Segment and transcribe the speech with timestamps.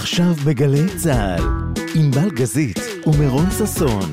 [0.00, 1.42] עכשיו בגלי צה"ל,
[1.94, 4.10] ענבל גזית ומירון ששון.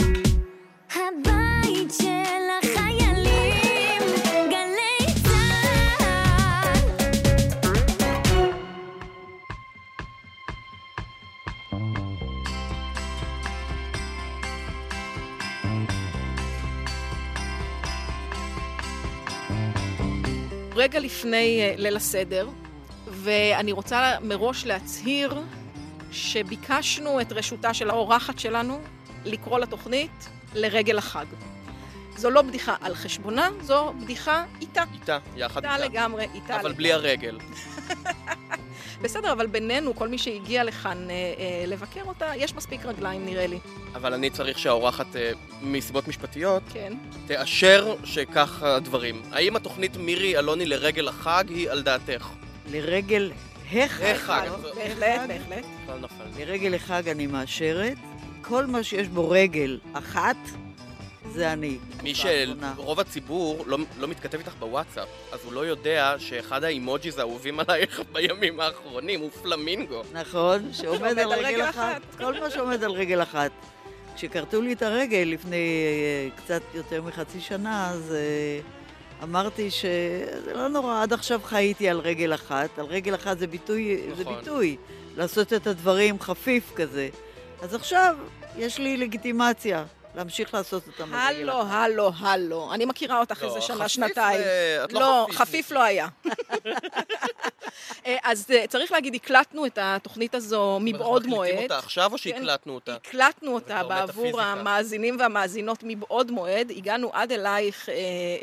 [0.96, 4.02] הבית של החיילים,
[4.50, 6.80] גלי צה"ל.
[20.76, 22.50] רגע לפני אה, ליל הסדר,
[23.08, 25.42] ואני רוצה מראש להצהיר
[26.16, 28.82] שביקשנו את רשותה של האורחת שלנו
[29.26, 31.26] לקרוא לתוכנית לרגל החג.
[32.18, 34.84] זו לא בדיחה על חשבונה, זו בדיחה איתה.
[34.94, 35.86] איתה, יחד איתה איתה.
[35.86, 36.74] לגמרי, איתה אבל לגמרי.
[36.74, 37.40] בלי הרגל.
[39.04, 43.48] בסדר, אבל בינינו, כל מי שהגיע לכאן אה, אה, לבקר אותה, יש מספיק רגליים נראה
[43.48, 43.60] לי.
[43.96, 46.94] אבל אני צריך שהאורחת, אה, מסיבות משפטיות, כן.
[47.28, 49.22] תאשר שכך הדברים.
[49.32, 52.30] האם התוכנית מירי אלוני לרגל החג היא על דעתך?
[52.72, 53.32] לרגל
[53.74, 54.04] החג.
[54.04, 54.48] החג.
[54.76, 55.22] בהחלט.
[55.28, 55.66] בהחלט.
[56.38, 57.98] לרגל החג אני מאשרת.
[58.42, 60.36] כל מה שיש בו רגל אחת,
[61.32, 61.78] זה אני.
[62.04, 62.16] מי.
[62.16, 68.02] שרוב הציבור לא, לא מתכתב איתך בוואטסאפ, אז הוא לא יודע שאחד האימוג'יז האהובים עלייך
[68.14, 70.02] בימים האחרונים הוא פלמינגו.
[70.14, 72.02] נכון, שעומד על רגל אחת.
[72.18, 73.52] כל מה שעומד על רגל אחת.
[74.16, 78.60] כשכרתו לי את הרגל לפני אה, קצת יותר מחצי שנה, אז אה,
[79.26, 82.80] אמרתי שזה לא נורא, עד עכשיו חייתי על רגל אחת.
[82.80, 84.36] על רגל אחת זה ביטוי, זה נכון.
[84.40, 84.78] ביטוי,
[85.18, 87.10] לעשות את הדברים חפיף כזה.
[87.62, 88.16] אז עכשיו
[88.58, 89.86] יש לי לגיטימציה
[90.16, 91.62] להמשיך לעשות על רגל הלו.
[91.62, 92.74] הלו, הלו.
[92.74, 94.42] אני מכירה אותך לא, איזה שנה, שנתיים.
[94.84, 95.72] את לא לא, חפיף.
[95.72, 96.08] לא היה.
[98.06, 101.72] אה, אז אה, צריך להגיד, הקלטנו את התוכנית הזו מבעוד אנחנו מקליטים מועד.
[101.72, 102.18] אותה עכשיו או כן.
[102.18, 102.96] שהקלטנו אותה?
[102.96, 104.42] הקלטנו אותה בעבור.
[104.42, 106.72] המאזינים והמאזינות מבעוד מועד.
[106.76, 107.96] הגענו עד אלייך אה,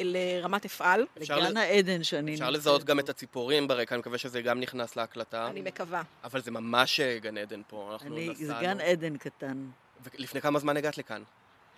[0.05, 2.99] לרמת אפעל, לגן העדן שאני אפשר לזהות גם.
[2.99, 5.47] את הציפורים ברקע, אני מקווה שזה גם נכנס להקלטה.
[5.47, 6.03] אני מקווה.
[6.25, 8.61] אבל זה ממש אה, גן עדן פה, אנחנו אני, זה נסענו.
[8.61, 9.67] גן עדן קטן.
[10.19, 11.23] ולפני כמה זמן הגעת לכאן?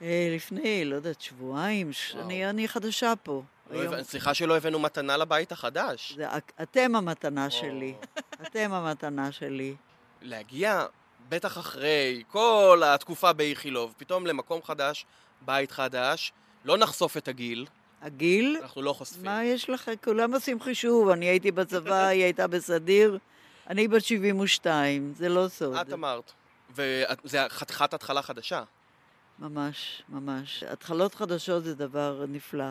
[0.02, 1.90] אה, לפני, לא יודעת, שבועיים.
[2.20, 3.42] אני, אני חדשה פה.
[3.70, 4.02] לא היום.
[4.02, 6.12] סליחה שלא הבאנו מתנה לבית החדש.
[6.16, 6.26] זה,
[6.62, 7.94] אתם המתנה שלי.
[8.42, 9.74] אתם המתנה שלי.
[10.22, 10.86] להגיע,
[11.28, 15.06] בטח אחרי כל התקופה באיכילוב, פתאום למקום חדש,
[15.42, 16.32] בית חדש,
[16.64, 17.66] לא נחשוף את הגיל,
[18.02, 19.24] הגיל, אנחנו לא חושפים.
[19.24, 19.90] מה יש לך?
[20.04, 21.08] כולם עושים חישוב.
[21.08, 23.18] אני הייתי בצבא, היא הייתה בסדיר.
[23.70, 25.76] אני בת 72, זה לא סוד.
[25.76, 26.32] את אמרת.
[26.74, 28.62] וזה חתיכת התחלה חדשה.
[29.38, 30.62] ממש, ממש.
[30.62, 32.70] התחלות חדשות זה דבר נפלא.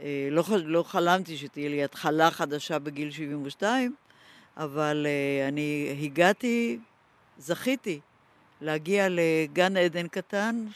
[0.00, 3.94] אה, לא, לא חלמתי שתהיה לי התחלה חדשה בגיל 72,
[4.56, 6.78] אבל אה, אני הגעתי,
[7.38, 8.00] זכיתי
[8.60, 10.66] להגיע לגן עדן קטן,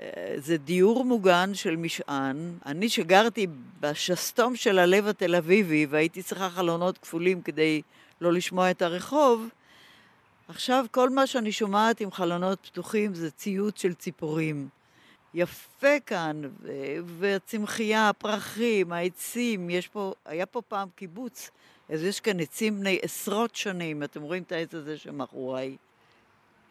[0.00, 2.52] שזה דיור מוגן של משען.
[2.66, 3.46] אני שגרתי
[3.80, 7.82] בשסתום של הלב התל אביבי והייתי צריכה חלונות כפולים כדי
[8.20, 9.48] לא לשמוע את הרחוב,
[10.48, 14.68] עכשיו כל מה שאני שומעת עם חלונות פתוחים זה ציוץ של ציפורים.
[15.34, 16.42] יפה כאן,
[17.04, 21.50] והצמחייה, הפרחים, העצים, יש פה, היה פה פעם קיבוץ,
[21.88, 25.76] אז יש כאן עצים בני עשרות שנים, אתם רואים את העץ הזה שמאחוריי.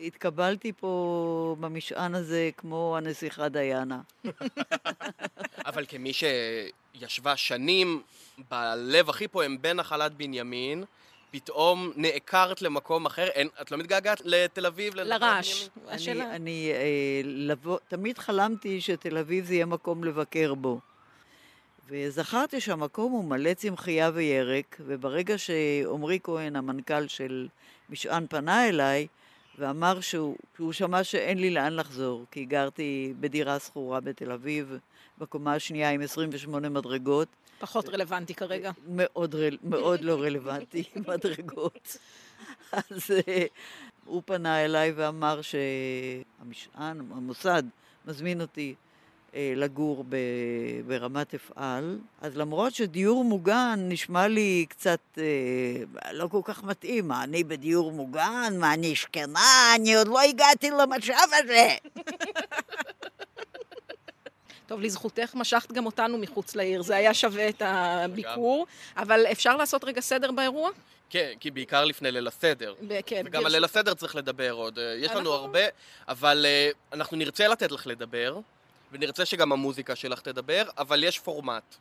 [0.01, 4.01] התקבלתי פה במשען הזה כמו הנסיכה דיאנה.
[5.69, 8.01] אבל כמי שישבה שנים
[8.51, 10.83] בלב הכי פועם בין נחלת בנימין,
[11.31, 14.95] פתאום נעקרת למקום אחר, אין, את לא מתגעגעת לתל אביב?
[14.95, 15.69] לרעש.
[15.89, 20.79] אני, אני אה, לבוא, תמיד חלמתי שתל אביב זה יהיה מקום לבקר בו.
[21.89, 27.47] וזכרתי שהמקום הוא מלא צמחייה וירק, וברגע שעמרי כהן, המנכ"ל של
[27.89, 29.07] משען, פנה אליי,
[29.57, 34.77] ואמר שהוא, שהוא שמע שאין לי לאן לחזור, כי גרתי בדירה שכורה בתל אביב,
[35.17, 37.27] בקומה השנייה עם 28 מדרגות,
[37.59, 38.71] פחות רלוונטי כרגע.
[38.87, 41.97] מאוד, רל- מאוד לא רלוונטי, מדרגות.
[42.71, 43.45] אז אה,
[44.05, 47.63] הוא פנה אליי ואמר שהמשען, המוסד,
[48.05, 48.75] מזמין אותי
[49.35, 50.15] אה, לגור ב,
[50.87, 51.99] ברמת אפעל.
[52.21, 55.23] אז למרות שדיור מוגן נשמע לי קצת אה,
[56.13, 58.53] לא כל כך מתאים, מה, אני בדיור מוגן?
[58.59, 59.39] מה, אני שכנה?
[59.75, 61.13] אני עוד לא הגעתי למצב
[61.43, 61.67] הזה.
[64.67, 68.65] טוב, לזכותך משכת גם אותנו מחוץ לעיר, זה היה שווה את הביקור,
[68.97, 70.69] אבל אפשר לעשות רגע סדר באירוע?
[71.09, 72.73] כן, כי בעיקר לפני ליל הסדר.
[72.87, 74.79] ב- כן, וגם על ליל הסדר צריך לדבר עוד.
[74.79, 75.59] אה, יש לנו אנחנו- הרבה,
[76.07, 78.37] אבל אה, אנחנו נרצה לתת לך לדבר,
[78.91, 81.75] ונרצה שגם המוזיקה שלך תדבר, אבל יש פורמט.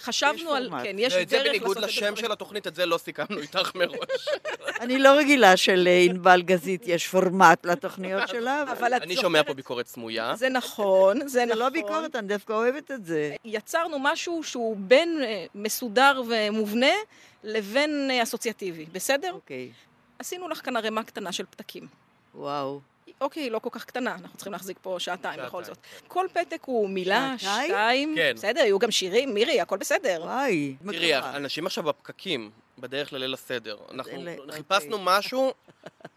[0.00, 0.70] חשבנו על...
[0.82, 2.24] כן, יש זה דרך בניגוד לעשות את לשם הדברים.
[2.24, 4.28] של התוכנית, את זה לא סיכמנו איתך מראש.
[4.80, 9.86] אני לא רגילה שלענבל גזית יש פורמט לתוכניות שלה, אבל את אני שומע פה ביקורת
[9.86, 10.36] סמויה.
[10.36, 11.58] זה נכון, זה זה נכון.
[11.58, 13.34] לא ביקורת, אני דווקא אוהבת את זה.
[13.44, 16.94] יצרנו משהו שהוא בין אה, מסודר ומובנה
[17.44, 19.32] לבין אה, אסוציאטיבי, בסדר?
[19.32, 19.70] אוקיי.
[20.18, 21.86] עשינו לך כאן ערימה קטנה של פתקים.
[22.34, 22.80] וואו.
[23.20, 25.78] אוקיי, לא כל כך קטנה, אנחנו צריכים להחזיק פה שעתיים בכל זאת.
[26.08, 27.34] כל פתק הוא מילה?
[27.38, 28.32] שתיים, כן.
[28.36, 30.20] בסדר, יהיו גם שירים, מירי, הכל בסדר.
[30.24, 30.74] וואי.
[30.90, 31.16] תראי.
[31.18, 33.76] אנשים עכשיו בפקקים, בדרך לליל הסדר.
[33.94, 35.04] אנחנו אלה- חיפשנו אוקיי.
[35.18, 35.52] משהו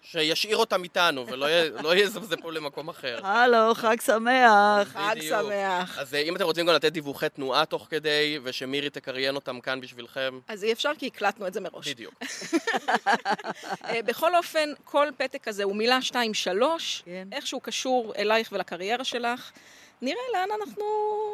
[0.03, 1.47] שישאיר אותם איתנו, ולא
[1.83, 3.19] לא יזמזם פה למקום אחר.
[3.27, 4.87] הלו, חג שמח.
[4.87, 5.41] חג בדיוק.
[5.41, 5.99] שמח.
[5.99, 9.81] אז אה, אם אתם רוצים גם לתת דיווחי תנועה תוך כדי, ושמירי תקריין אותם כאן
[9.81, 11.87] בשבילכם, אז אי אפשר כי הקלטנו את זה מראש.
[11.87, 12.13] בדיוק.
[13.85, 17.27] אה, בכל אופן, כל פתק כזה הוא מילה שתיים שלוש, כן.
[17.31, 19.51] איכשהו קשור אלייך ולקריירה שלך.
[20.01, 20.85] נראה לאן אנחנו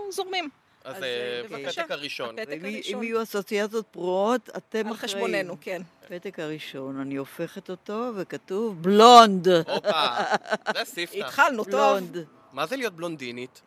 [0.09, 0.49] זורמים.
[0.83, 1.81] אז אז, אה, אה, בבקשה.
[1.81, 2.39] בפתק הראשון.
[2.39, 3.03] הפתק אם הראשון.
[3.03, 4.95] יהיו אסוציאציות פרועות, אתם על אחראים.
[4.95, 5.81] חשבוננו, כן.
[6.07, 9.47] פתק הראשון, אני הופכת אותו, וכתוב בלונד.
[9.47, 10.05] הופה,
[10.73, 11.25] זה ספתח.
[11.25, 11.73] התחלנו טוב.
[11.73, 12.25] בלונד.
[12.53, 13.61] מה זה להיות בלונדינית?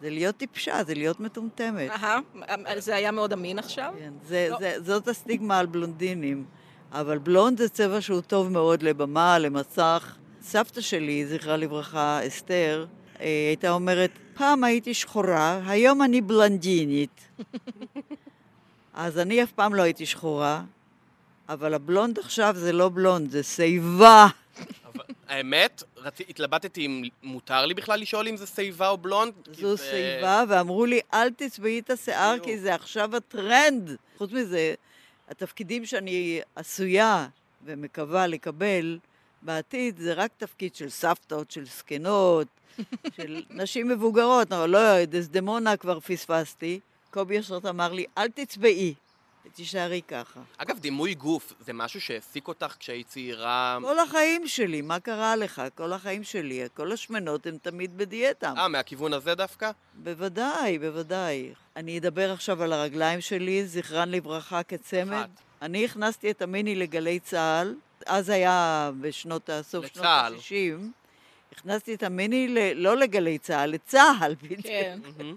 [0.00, 1.90] זה להיות טיפשה, זה להיות מטומטמת.
[1.90, 2.18] אהה,
[2.78, 3.94] זה היה מאוד אמין עכשיו.
[3.98, 4.58] כן, זה, לא.
[4.58, 6.44] זה, זאת הסטיגמה על בלונדינים.
[6.92, 10.16] אבל בלונד זה צבע שהוא טוב מאוד לבמה, למסך.
[10.42, 12.86] סבתא שלי, זכרה לברכה, אסתר,
[13.20, 14.10] אה, הייתה אומרת,
[14.40, 17.20] פעם הייתי שחורה, היום אני בלונדינית.
[18.94, 20.62] אז אני אף פעם לא הייתי שחורה,
[21.48, 24.26] אבל הבלונד עכשיו זה לא בלונד, זה שיבה.
[25.28, 25.82] האמת,
[26.28, 29.32] התלבטתי אם מותר לי בכלל לשאול אם זה שיבה או בלונד.
[29.52, 32.38] זו זה- שיבה, ואמרו לי, אל תצבעי את השיער.
[32.42, 33.96] כי זה עכשיו הטרנד.
[34.18, 34.74] חוץ מזה,
[35.28, 37.26] התפקידים שאני עשויה
[37.64, 38.98] ומקווה לקבל
[39.42, 42.48] בעתיד, זה רק תפקיד של סבתות, של זקנות,
[43.16, 44.52] של נשים מבוגרות.
[44.52, 46.80] אבל לא, דסדמונה כבר פספסתי.
[47.10, 48.94] קובי אשרת אמר לי, אל תצבעי,
[49.46, 50.40] ותישארי ככה.
[50.56, 53.78] אגב, דימוי גוף, זה משהו שהעסיק אותך כשהיית צעירה?
[53.82, 55.62] כל החיים שלי, מה קרה לך?
[55.74, 58.52] כל החיים שלי, כל השמנות הן תמיד בדיאטה.
[58.56, 59.70] אה, מהכיוון הזה דווקא?
[59.94, 61.52] בוודאי, בוודאי.
[61.76, 65.12] אני אדבר עכשיו על הרגליים שלי, זכרן לברכה כצמד.
[65.12, 65.28] אחת.
[65.62, 67.74] אני הכנסתי את המיני לגלי צה"ל,
[68.06, 70.34] אז היה בשנות, ה- סוף שנות לצה"ל.
[70.34, 70.80] ה-60.
[71.52, 74.60] הכנסתי את המיני ל- לא לגלי צה"ל, לצה"ל בדיוק.
[74.62, 74.98] כן.
[75.18, 75.36] מהמם.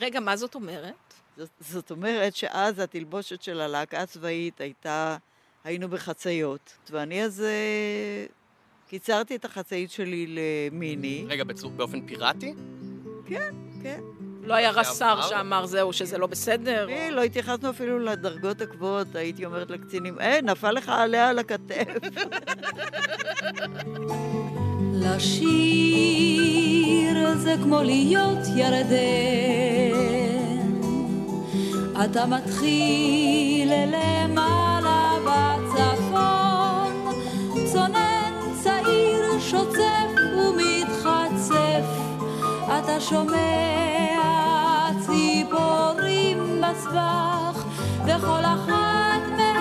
[0.00, 0.94] רגע, מה זאת אומרת?
[1.36, 5.16] זאת, זאת אומרת שאז התלבושת של הלהקה הצבאית הייתה,
[5.64, 8.26] היינו בחציות, ואני אז אה,
[8.88, 10.26] קיצרתי את החצאית שלי
[10.70, 11.24] למיני.
[11.28, 12.54] רגע, בצור- באופן פיראטי?
[13.26, 14.00] כן, כן.
[14.42, 15.20] לא היה זה רס"ר?
[15.22, 16.86] שאמר זהו, שזה לא בסדר?
[16.86, 21.84] תראי, לא התייחסנו אפילו לדרגות הגבוהות, הייתי אומרת לקצינים, אה, נפל לך עליה על הכתף.
[25.02, 25.48] לשיר
[27.36, 30.00] זה כמו להיות ירדן.
[32.04, 36.94] אתה מתחיל למעלה בצפון,
[37.72, 38.32] צונן
[38.62, 39.20] צעיר
[39.52, 39.99] ומתחצף.
[42.78, 44.20] אתה שומע
[45.00, 47.64] ציפורים בסבך,
[48.04, 49.59] וכל אחת מהן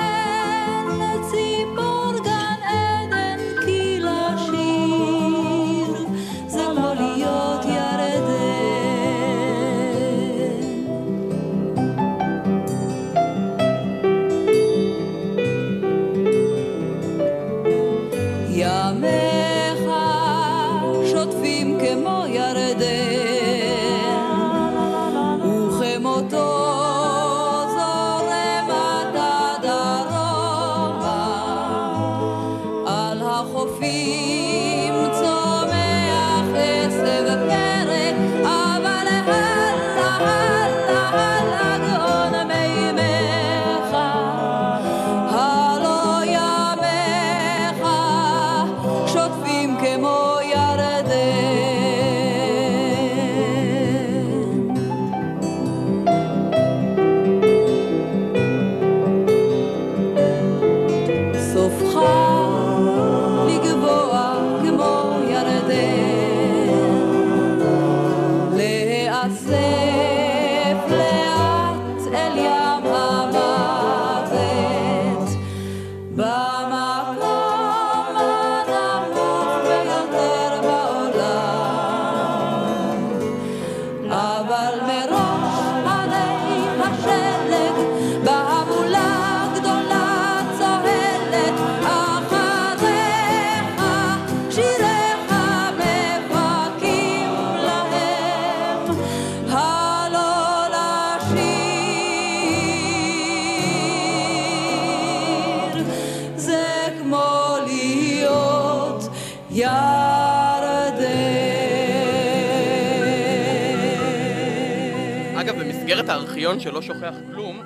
[116.93, 117.61] שוכח כלום,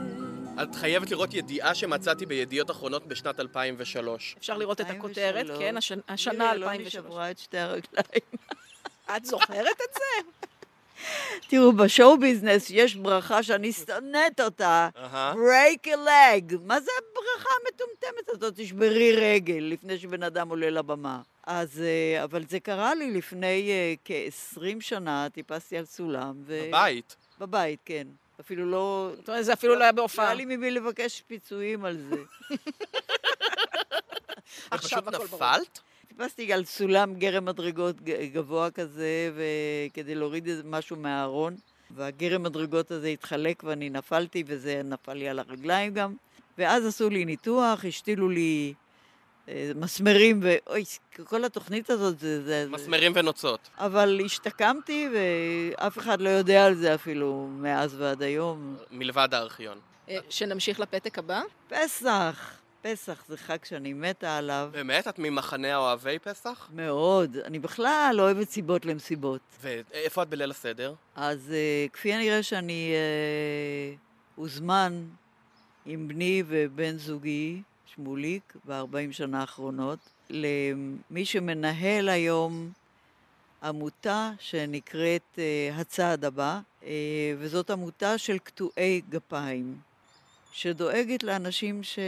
[0.64, 4.36] את חייבת לראות ידיעה שמצאתי בידיעות אחרונות בשנת 2003.
[4.40, 5.60] אפשר לראות את הכותרת, 2003.
[5.60, 6.94] כן, השנ- השנה מירי אלוני 2003.
[6.94, 8.26] שברה את שתי הרגליים.
[9.18, 10.30] את זוכרת את זה?
[11.48, 14.90] תראו, בשואו ביזנס יש ברכה שאני שונאת אותה.
[15.34, 16.56] break a leg.
[16.66, 18.54] מה זה הברכה המטומטמת הזאת?
[18.58, 21.22] תשברי רגל לפני שבן אדם עולה לבמה.
[21.48, 26.34] אז, אה, אבל זה קרה לי לפני אה, כ-20 שנה, טיפסתי על סולם.
[26.46, 26.64] ו...
[26.68, 27.16] בבית.
[27.40, 28.08] בבית, כן.
[28.40, 29.12] אפילו לא...
[29.16, 30.26] זאת אומרת, זה אפילו לא היה בהופעה.
[30.26, 32.16] היה לי ממי לבקש פיצויים על זה.
[34.72, 35.36] עכשיו הכל ברור.
[35.36, 35.80] נפלת?
[36.08, 38.02] טיפסתי על סולם גרם מדרגות
[38.34, 41.56] גבוה כזה, וכדי להוריד איזה משהו מהארון,
[41.92, 46.14] והגרם מדרגות הזה התחלק ואני נפלתי, וזה נפל לי על הרגליים גם.
[46.58, 48.74] ואז עשו לי ניתוח, השתילו לי
[49.76, 50.84] מסמרים, ואוי,
[51.24, 52.44] כל התוכנית הזאת זה...
[52.44, 53.70] זה זה- מסמרים ונוצות.
[53.78, 58.76] אבל השתקמתי, ואף אחד לא יודע על זה אפילו מאז ועד היום.
[58.92, 59.78] מלבד הארכיון.
[60.10, 61.42] אה, שנמשיך לפתק הבא.
[61.70, 64.70] פסח, פסח זה חג שאני מתה עליו.
[64.72, 65.08] באמת?
[65.08, 66.70] את ממחנה אוהבי פסח?
[66.74, 67.38] מאוד.
[67.38, 69.42] אני בכלל לא אוהבת סיבות למסיבות.
[69.62, 70.94] ואיפה את בליל הסדר?
[71.16, 74.00] אז uh, כפי הנראה שאני uh,
[74.36, 75.04] הוזמן
[75.86, 77.62] עם בני ובן זוגי,
[77.96, 82.72] שמוליק, ב-40 שנה האחרונות, למי שמנהל היום
[83.64, 85.40] עמותה שנקראת uh,
[85.80, 86.86] הצעד הבא, uh,
[87.38, 89.78] וזאת עמותה של קטועי גפיים,
[90.52, 92.00] שדואגת לאנשים, ש...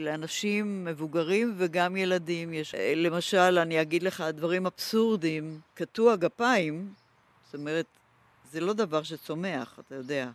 [0.00, 2.52] לאנשים מבוגרים וגם ילדים.
[2.52, 2.74] יש...
[2.74, 6.92] אה, למשל, אני אגיד לך דברים אבסורדיים, קטוע גפיים,
[7.44, 7.86] זאת אומרת,
[8.52, 10.30] זה לא דבר שצומח, אתה יודע.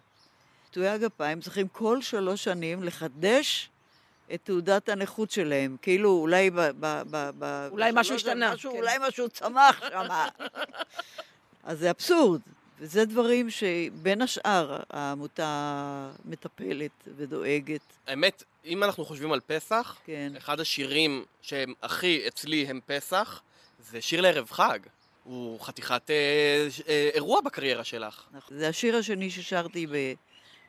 [0.70, 3.70] קטועי הגפיים צריכים כל שלוש שנים לחדש
[4.34, 5.78] את תעודת הנכות שלהם.
[5.82, 6.60] כאילו, אולי ב...
[6.60, 8.78] ב, ב, ב אולי משהו השתנה, משהו, כן.
[8.78, 10.08] אולי משהו צמח שם.
[11.64, 12.42] אז זה אבסורד.
[12.80, 20.34] וזה דברים שבין השאר העמותה מטפלת ודואגת, האמת, אם אנחנו חושבים על פסח, כן.
[20.38, 23.42] אחד השירים שהם הכי אצלי הם פסח,
[23.80, 24.80] זה שיר לערב חג.
[25.24, 28.24] הוא חתיכת אה, אה, אירוע בקריירה שלך.
[28.32, 28.58] נכון.
[28.58, 29.88] זה השיר השני ששרתי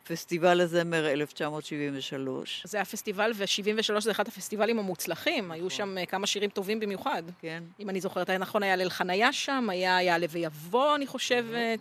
[0.05, 2.63] בפסטיבל הזמר 1973.
[2.67, 5.51] זה הפסטיבל, ו-73 זה אחד הפסטיבלים המוצלחים.
[5.51, 7.23] היו שם אה, כמה שירים טובים במיוחד.
[7.41, 7.63] כן.
[7.81, 11.81] אם אני זוכרת, היה נכון, היה ליל חניה שם, היה יעלה ויבוא, אני חושבת.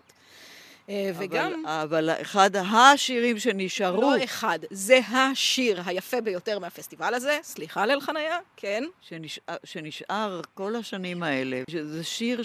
[0.89, 1.65] אה, וגם...
[1.65, 8.01] אבל, אבל אחד השירים שנשארו, לא אחד, זה השיר היפה ביותר מהפסטיבל הזה, סליחה ליל
[8.01, 8.83] חניה, כן.
[9.01, 12.43] שנשאר, שנשאר כל השנים האלה, זה שיר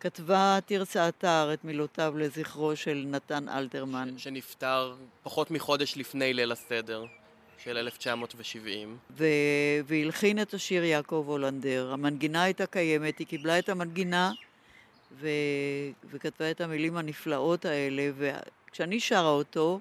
[0.00, 4.14] שכתבה תרצה אתר את מילותיו לזכרו של נתן אלתרמן.
[4.16, 7.04] ש- שנפטר פחות מחודש לפני ליל הסדר
[7.64, 8.96] של 1970.
[9.10, 9.24] ו...
[9.86, 11.90] והלחין את השיר יעקב הולנדר.
[11.92, 14.32] המנגינה הייתה קיימת, היא קיבלה את המנגינה
[15.12, 15.28] ו...
[16.10, 19.80] וכתבה את המילים הנפלאות האלה, וכשאני שרה אותו,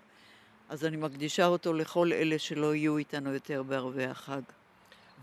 [0.70, 4.42] אז אני מקדישה אותו לכל אלה שלא יהיו איתנו יותר בערבי החג.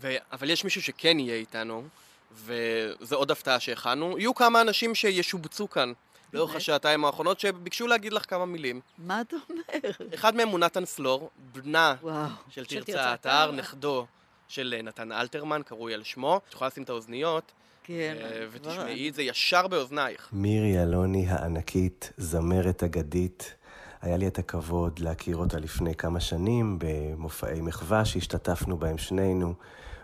[0.01, 0.15] ו...
[0.31, 1.87] אבל יש מישהו שכן יהיה איתנו,
[2.31, 4.17] וזו עוד הפתעה שהכנו.
[4.17, 5.93] יהיו כמה אנשים שישובצו כאן
[6.33, 6.55] לאורך?
[6.55, 8.81] השעתיים האחרונות, שביקשו להגיד לך כמה מילים.
[8.97, 9.89] מה אתה אומר?
[10.13, 12.27] אחד מהם הוא נתן סלור, בנה וואו.
[12.49, 13.51] של תרצה תרצה אתר, אתר.
[13.51, 14.05] נכדו
[14.47, 16.41] של אה, נתן אלתרמן, קרוי על שמו.
[16.47, 17.51] את יכולה לשים את האוזניות,
[17.83, 18.15] כן.
[18.21, 20.29] אה, ותשמעי את זה ישר באוזנייך.
[20.33, 23.53] מירי אלוני הענקית, זמרת אגדית.
[24.01, 29.53] היה לי את הכבוד להכיר אותה לפני כמה שנים במופעי מחווה שהשתתפנו בהם שנינו.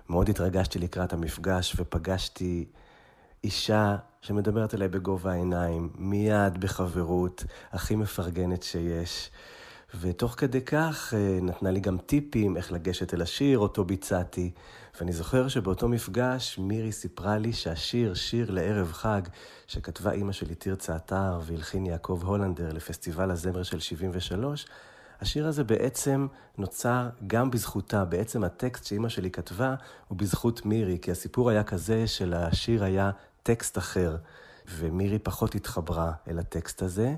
[0.10, 2.66] מאוד התרגשתי לקראת המפגש ופגשתי
[3.44, 9.32] אישה שמדברת אליי בגובה העיניים, מיד בחברות, הכי מפרגנת שיש.
[10.00, 14.52] ותוך כדי כך אה, נתנה לי גם טיפים איך לגשת אל השיר, אותו ביצעתי.
[15.00, 19.22] ואני זוכר שבאותו מפגש מירי סיפרה לי שהשיר, שיר לערב חג,
[19.68, 24.66] שכתבה אימא שלי תרצה אתר והלחין יעקב הולנדר לפסטיבל הזמר של 73,
[25.24, 26.28] השיר הזה בעצם
[26.58, 29.76] נוצר גם בזכותה, בעצם הטקסט שאימא שלי כתבה
[30.08, 33.12] הוא בזכות מירי, כי הסיפור היה כזה שלשיר היה
[33.44, 34.18] טקסט אחר,
[34.78, 37.16] ומירי פחות התחברה אל הטקסט הזה,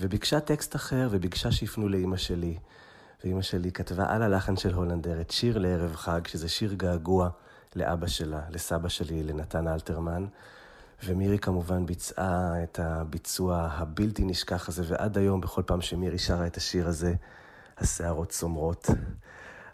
[0.00, 2.58] וביקשה טקסט אחר וביקשה שיפנו לאימא שלי.
[3.24, 7.28] ואימא שלי כתבה על הלחן של הולנדר את שיר לערב חג, שזה שיר געגוע
[7.76, 10.26] לאבא שלה, לסבא שלי, לנתן אלתרמן.
[11.04, 16.56] ומירי כמובן ביצעה את הביצוע הבלתי נשכח הזה, ועד היום, בכל פעם שמירי שרה את
[16.56, 17.14] השיר הזה,
[17.78, 18.90] השערות צומרות.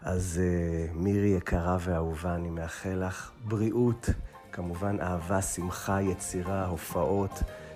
[0.01, 4.09] אז uh, מירי יקרה ואהובה, אני מאחל לך בריאות,
[4.51, 7.31] כמובן אהבה, שמחה, יצירה, הופעות,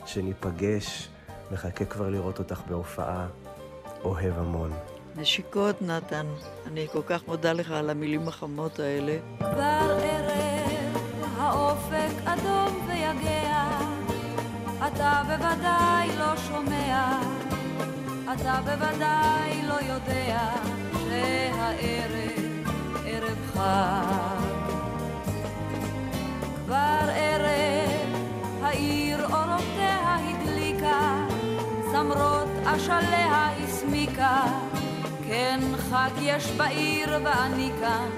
[0.06, 1.10] שניפגש.
[1.52, 3.28] מחכה כבר לראות אותך בהופעה.
[4.04, 4.74] אוהב המון.
[5.16, 6.26] נשיקות, נתן.
[6.68, 9.18] אני כל כך מודה לך על המילים החמות האלה.
[9.38, 10.98] כבר ערב,
[11.38, 12.89] האופק אדום
[14.94, 17.20] אתה בוודאי לא שומע,
[18.34, 20.40] אתה בוודאי לא יודע,
[20.92, 22.68] שהערב
[23.06, 24.40] ערב חג.
[26.66, 28.16] כבר ערב
[28.62, 31.26] העיר אורותיה הדליקה,
[31.92, 34.44] צמרות אשליה הסמיקה,
[35.28, 38.10] כן חג יש בעיר ואני כאן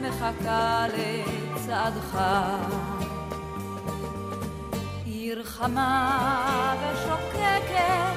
[0.00, 2.18] מחכה לצעדך.
[5.32, 8.16] עיר חמה ושוקקת,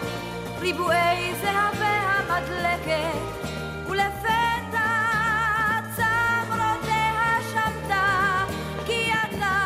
[0.60, 3.48] ריבועי זהבי המדלקת,
[3.90, 4.90] ולפתע
[5.96, 8.46] צמרותיה שמטה,
[8.86, 9.58] כי אתה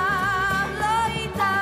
[0.79, 1.55] לא איתה.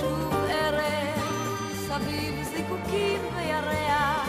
[0.00, 1.22] שוב ערב,
[1.74, 4.28] סביב זיקוקים וירח,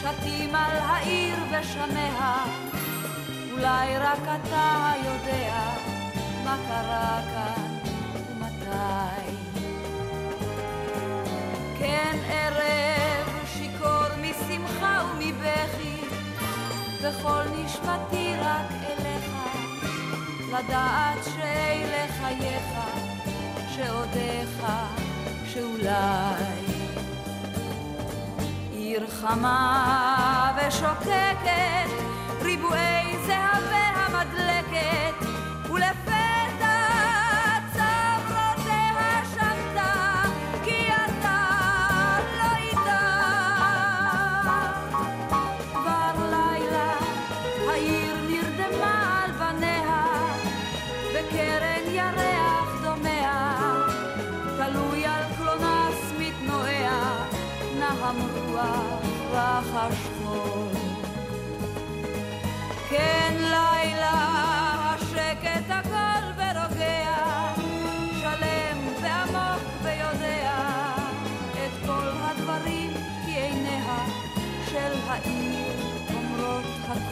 [0.00, 2.61] שתים על העיר ושמיה,
[3.62, 5.74] אולי רק אתה יודע
[6.44, 7.78] מה קרה כאן
[8.30, 9.36] ומתי.
[11.78, 16.00] כן ערב שיכור משמחה ומבכי,
[17.02, 19.30] וכל נשמתי רק אליך,
[20.48, 22.66] לדעת שאלה חייך,
[23.76, 24.66] שעודיך,
[25.46, 26.66] שאולי.
[28.70, 31.90] עיר חמה ושוקקת,
[32.42, 35.11] ריבועי זהבי המדלקת,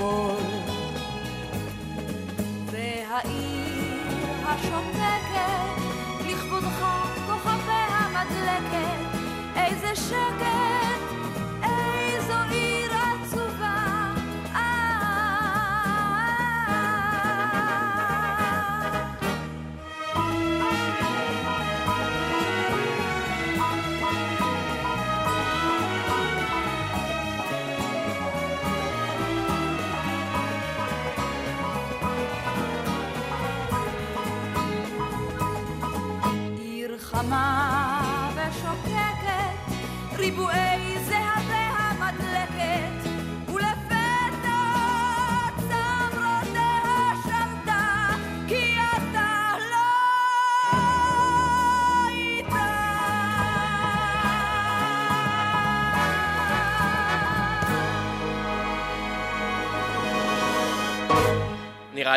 [0.00, 0.42] הכל.
[2.66, 4.00] והעיר
[4.46, 5.82] השותקת,
[6.26, 6.86] לכבודך
[7.26, 9.18] כוכביה מדלקת,
[9.56, 10.89] איזה שקט,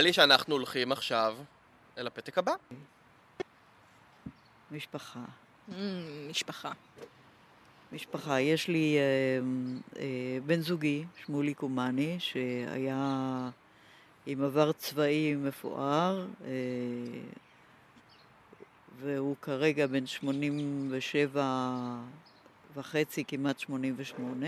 [0.03, 1.35] לי שאנחנו הולכים עכשיו
[1.97, 2.53] אל הפתק הבא.
[4.71, 5.19] משפחה.
[5.69, 5.73] Mm,
[6.29, 6.71] משפחה.
[7.91, 8.39] משפחה.
[8.39, 9.03] יש לי אה,
[9.99, 13.49] אה, בן זוגי, שמולי קומני, שהיה
[14.25, 16.49] עם עבר צבאי מפואר, אה,
[18.99, 21.45] והוא כרגע בן 87
[22.75, 24.47] וחצי, כמעט 88.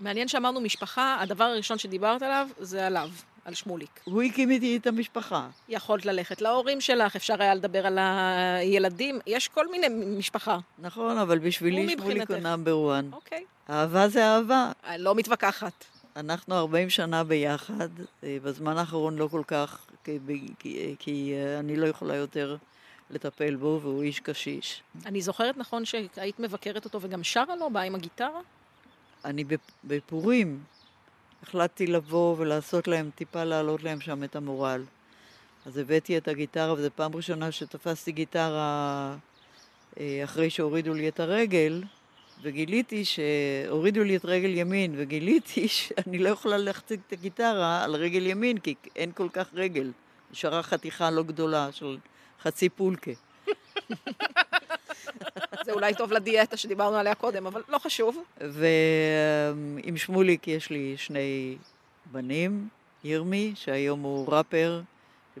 [0.00, 3.10] מעניין שאמרנו משפחה, הדבר הראשון שדיברת עליו זה עליו,
[3.46, 4.00] על שמוליק.
[4.04, 5.48] הוא הקים איתי את המשפחה.
[5.68, 9.86] יכולת ללכת להורים שלך, אפשר היה לדבר על הילדים, יש כל מיני
[10.18, 10.58] משפחה.
[10.78, 12.36] נכון, אבל בשבילי שמוליק הוא?
[12.38, 13.04] נאמבר 1.
[13.12, 13.44] אוקיי.
[13.70, 14.72] אהבה זה אהבה.
[14.86, 15.84] אני לא מתווכחת.
[16.16, 17.88] אנחנו 40 שנה ביחד,
[18.24, 20.18] אה, בזמן האחרון לא כל כך, כי,
[20.58, 22.56] כי, כי אה, אני לא יכולה יותר
[23.10, 24.82] לטפל בו, והוא איש קשיש.
[25.06, 28.40] אני זוכרת נכון שהיית מבקרת אותו וגם שרה לו, באה עם הגיטרה?
[29.24, 30.60] אני בפ- בפורים
[31.42, 34.84] החלטתי לבוא ולעשות להם, טיפה להעלות להם שם את המורל.
[35.66, 39.16] אז הבאתי את הגיטרה, וזו פעם ראשונה שתפסתי גיטרה
[40.00, 41.82] אה, אחרי שהורידו לי את הרגל,
[42.42, 48.26] וגיליתי שהורידו לי את רגל ימין, וגיליתי שאני לא יכולה להחזיק את הגיטרה על רגל
[48.26, 49.92] ימין, כי אין כל כך רגל.
[50.30, 51.98] נשארה חתיכה לא גדולה של
[52.42, 53.10] חצי פולקה.
[55.64, 58.24] זה אולי טוב לדיאטה שדיברנו עליה קודם, אבל לא חשוב.
[58.40, 61.56] ועם שמוליק יש לי שני
[62.12, 62.68] בנים,
[63.04, 64.80] ירמי, שהיום הוא ראפר,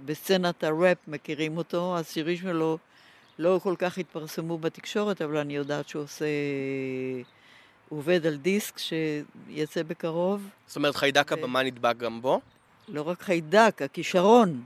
[0.04, 2.78] בסצנת הראפ מכירים אותו, השירים שלו
[3.38, 6.26] לא כל כך התפרסמו בתקשורת, אבל אני יודעת שהוא עושה...
[7.88, 10.48] הוא עובד על דיסק שיצא בקרוב.
[10.66, 12.40] זאת אומרת, חיידק ו- הבמה נדבק גם בו?
[12.88, 14.62] לא רק חיידק, הכישרון.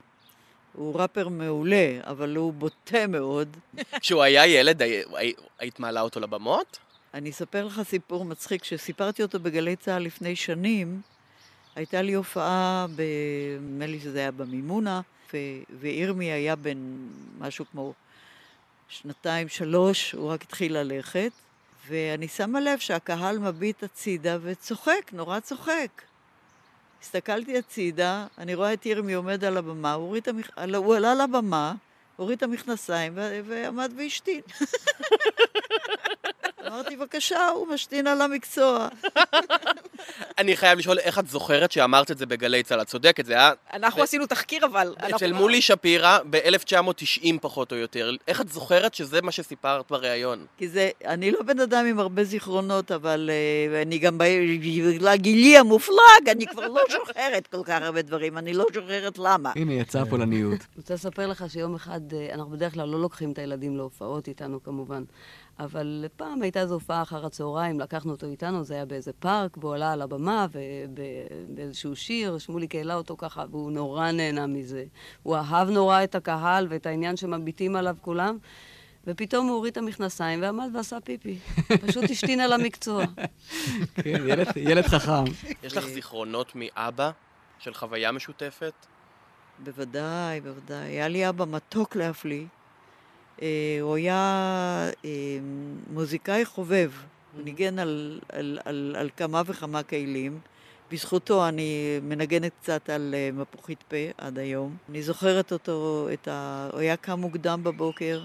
[0.73, 3.57] הוא ראפר מעולה, אבל הוא בוטה מאוד.
[4.01, 6.79] כשהוא היה ילד, הי- הי- היית מעלה אותו לבמות?
[7.15, 8.63] אני אספר לך סיפור מצחיק.
[8.63, 11.01] כשסיפרתי אותו בגלי צה"ל לפני שנים,
[11.77, 12.87] הייתה לי הופעה,
[13.61, 15.01] נדמה לי שזה היה במימונה,
[15.35, 15.37] ו-
[15.81, 16.79] וירמי היה בן
[17.39, 17.93] משהו כמו
[18.89, 21.31] שנתיים, שלוש, הוא רק התחיל ללכת,
[21.89, 26.03] ואני שמה לב שהקהל מביט הצידה וצוחק, נורא צוחק.
[27.03, 30.17] הסתכלתי הצידה, אני רואה את ירמי עומד על הבמה, הוא.
[30.57, 31.75] על- הוא עלה לבמה,
[32.21, 33.13] הוריד את המכנסיים.
[33.47, 34.41] ועמד והשתין.
[36.67, 38.89] אמרתי, בבקשה, הוא משתין על המקצוע.
[40.39, 42.81] אני חייב לשאול איך את זוכרת שאמרת את זה בגלי צה"ל.
[42.81, 44.95] את צודקת, זה היה אנחנו עשינו תחקיר, אבל...
[45.15, 48.11] אצל מולי שפירא ב-1990 פחות או יותר.
[48.29, 50.47] איך את זוכרת שזה מה שסיפרת בריאיון?
[50.59, 55.59] כי זה, אני לא בן אדם עם הרבה זיכרונות, אבל uh, אני גם, בגלל גילי
[55.59, 59.53] המופלג, אני כבר לא זוכרת כל כך הרבה דברים, אני לא זוכרת למה.
[59.57, 60.53] הנה, יצאה הפולניות.
[60.53, 64.29] אני רוצה לספר לך שיום אחד, אה, אנחנו בדרך כלל לא לוקחים את הילדים להופעות
[64.29, 65.03] איתנו כמובן,
[65.59, 69.75] אבל פעם הייתה איזו הופעה אחר הצהריים, לקחנו אותו איתנו, זה היה באיזה פארק, והוא
[69.75, 74.85] עלה על הבמה ובאיזשהו שיר, שמוליק העלה אותו ככה, והוא נורא נהנה מזה.
[75.23, 78.39] הוא אהב נורא את הקהל ואת העניין שמביטים עליו כולם.
[79.07, 81.39] ופתאום הוא הוריד את המכנסיים ועמד ועשה פיפי.
[81.87, 83.05] פשוט השתין על המקצוע.
[83.95, 85.25] כן, ילד- ילד חכם.
[85.63, 87.11] יש לך זיכרונות מאבא
[87.59, 88.73] של חוויה משותפת?
[89.65, 90.89] בוודאי, בוודאי.
[90.89, 92.45] היה לי אבא מתוק להפליא.
[93.43, 95.11] אה, הוא היה אה,
[95.91, 96.91] מוזיקאי חובב.
[97.37, 100.41] הוא ניגן על, על, על, על כמה וכמה כלים.
[100.93, 104.77] בזכותו אני מנגנת קצת על אה, מפוחית פה עד היום.
[104.89, 106.69] אני זוכרת אותו, את ה...
[106.73, 108.23] הוא היה קם מוקדם בבוקר,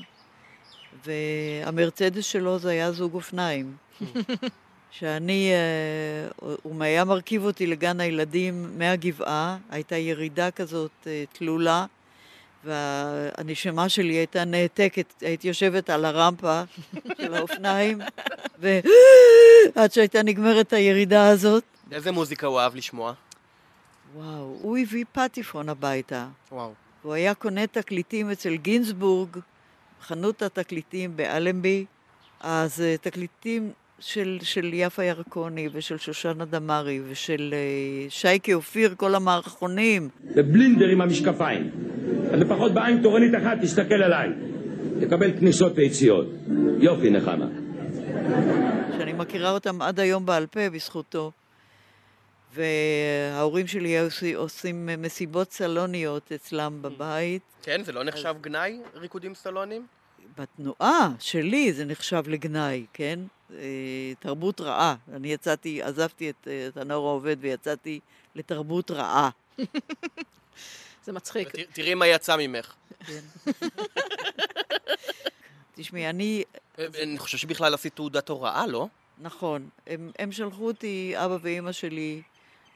[1.06, 3.76] והמרצדס שלו זה היה זוג אופניים.
[5.00, 6.30] שאני, אה,
[6.64, 11.86] הוא- היה מרכיב אותי לגן הילדים מהגבעה, הייתה ירידה כזאת אה, תלולה,
[12.64, 16.62] והנשמה שלי הייתה נעתקת, הייתי יושבת על הרמפה
[17.18, 18.00] של האופניים,
[18.60, 21.64] ועד שהייתה נגמרת הירידה הזאת.
[21.92, 23.14] איזה מוזיקה הוא אהב לשמוע?
[24.16, 26.28] וואו, הוא הביא פטיפון הביתה.
[26.52, 26.74] וואו.
[27.04, 29.38] הוא היה קונה תקליטים אצל גינזבורג,
[30.02, 31.86] חנות התקליטים באלנבי,
[32.40, 37.60] אז אה, תקליטים של, של יפה ירקוני ושל שושנה דמארי ושל אה,
[38.10, 40.10] שייקה אופיר, כל המערכונים.
[40.36, 41.70] בבלינדר עם המשקפיים.
[42.34, 44.30] אז לפחות בעין תורנית אחת תסתכל עליי.
[45.02, 46.26] תקבל כניסות ויציאות.
[46.80, 47.46] יופי, נחמה.
[48.98, 51.32] שאני מכירה אותם עד היום בעל פה בזכותו.
[52.56, 57.42] וההורים שלי היו עושים- עושים מסיבות סלוניות אצלם בבית.
[57.64, 59.86] כן, זה לא נחשב גנאי, ריקודים סלונים?
[60.38, 63.20] בתנועה שלי זה נחשב לגנאי, כן?
[63.54, 63.58] אה,
[64.20, 64.96] תרבות רעה.
[65.14, 68.00] אני יצאתי, עזבתי את, אה, את הנוער העובד ויצאתי
[68.36, 69.30] לתרבות רעה.
[71.04, 71.48] זה מצחיק.
[71.48, 72.74] ות- תראי מה יצא ממך.
[75.76, 76.44] תשמעי, אני,
[76.80, 78.88] אני חושב שבכלל עשית תעודת הוראה, לא?
[79.22, 82.22] נכון, הם, הם שלחו אותי, אבא ואימא שלי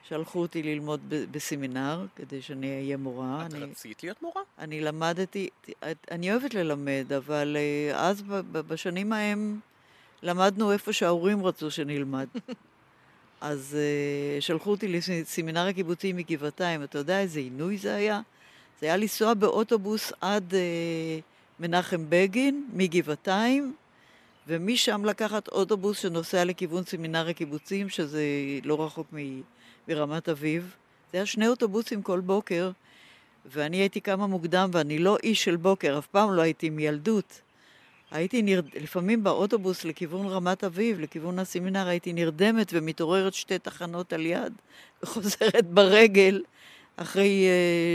[0.08, 3.46] שלחו אותי ללמוד ב, בסמינר, כדי שאני אהיה מורה.
[3.46, 4.42] את אני, רצית להיות מורה?
[4.58, 5.48] אני למדתי,
[6.10, 9.60] אני אוהבת ללמד, אבל אה, אז בשנים ההם
[10.22, 12.26] למדנו איפה שההורים רצו שנלמד.
[13.40, 16.82] אז אה, שלחו אותי לסמינר הקיבוצי מגבעתיים.
[16.82, 18.20] אתה יודע איזה עינוי זה היה?
[18.80, 21.18] זה היה לנסוע באוטובוס עד אה,
[21.60, 23.74] מנחם בגין, מגבעתיים,
[24.46, 28.22] ומשם לקחת אוטובוס שנוסע לכיוון סמינר הקיבוצים, שזה
[28.64, 29.40] לא רחוק מ-
[29.88, 30.76] מרמת אביב.
[31.12, 32.70] זה היה שני אוטובוסים כל בוקר,
[33.46, 37.40] ואני הייתי קמה מוקדם, ואני לא איש של בוקר, אף פעם לא הייתי מילדות.
[38.10, 38.64] הייתי נרד...
[38.74, 44.52] לפעמים באוטובוס לכיוון רמת אביב, לכיוון הסמינר, הייתי נרדמת ומתעוררת שתי תחנות על יד,
[45.02, 46.42] וחוזרת ברגל
[46.96, 47.46] אחרי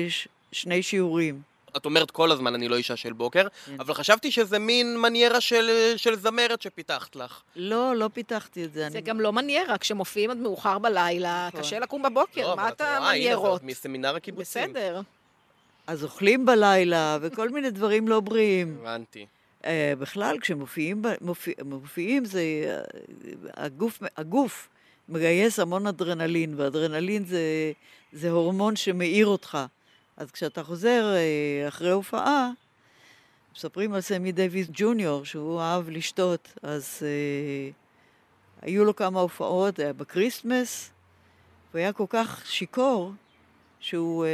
[0.07, 0.27] uh, ש...
[0.51, 1.41] שני שיעורים.
[1.77, 3.75] את אומרת כל הזמן אני לא אישה של בוקר, כן.
[3.79, 7.41] אבל חשבתי שזה מין מניירה של, של זמרת שפיתחת לך.
[7.55, 8.79] לא, לא פיתחתי את זה.
[8.79, 9.01] זה אני...
[9.01, 11.61] גם לא מניירה, כשמופיעים עד מאוחר בלילה, נכון.
[11.61, 13.61] קשה לקום בבוקר, לא, מה אתה רואה, הנה, מניירות?
[13.61, 14.73] זאת מסמינר הקיבוצים.
[14.73, 15.01] בסדר.
[15.87, 18.77] אז אוכלים בלילה, וכל מיני דברים לא בריאים.
[18.81, 19.25] הבנתי.
[19.61, 19.65] Uh,
[19.99, 22.41] בכלל, כשמופיעים, מופיע, מופיעים זה...
[22.43, 24.69] Uh, הגוף, הגוף
[25.09, 27.71] מגייס המון אדרנלין, ואדרנלין זה,
[28.13, 29.57] זה הורמון שמאיר אותך.
[30.17, 32.49] אז כשאתה חוזר uh, אחרי הופעה,
[33.55, 37.73] מספרים על סמי דייוויס ג'וניור, שהוא אהב לשתות, אז uh,
[38.61, 40.91] היו לו כמה הופעות, היה בכריסמס,
[41.71, 43.11] הוא היה כל כך שיכור,
[43.79, 44.27] שהוא uh,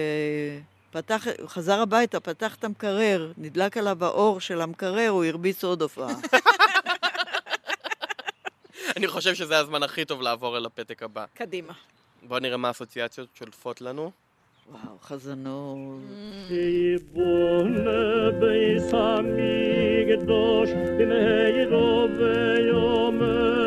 [0.91, 6.15] פתח, חזר הביתה, פתח את המקרר, נדלק עליו האור של המקרר, הוא הרביץ עוד הופעה.
[8.97, 11.25] אני חושב שזה הזמן הכי טוב לעבור אל הפתק הבא.
[11.33, 11.73] קדימה.
[12.23, 14.11] בואו נראה מה האסוציאציות שולפות לנו.
[14.71, 16.01] וואו, חזנות.
[16.49, 23.62] יבונה בייס המקדוש במהירו ויאמר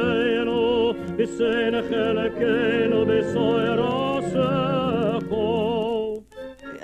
[1.16, 3.80] בסן חלקנו בסוער
[4.18, 5.54] הסחו.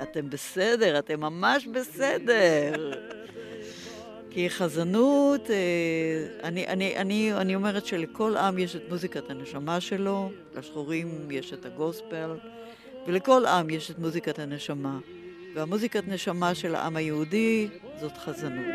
[0.01, 2.91] אתם בסדר, אתם ממש בסדר.
[4.29, 10.31] כי חזנות, אה, אני, אני, אני, אני אומרת שלכל עם יש את מוזיקת הנשמה שלו,
[10.55, 12.35] לשחורים יש את הגוספל,
[13.07, 14.99] ולכל עם יש את מוזיקת הנשמה.
[15.55, 17.67] והמוזיקת נשמה של העם היהודי
[17.99, 18.65] זאת חזנות.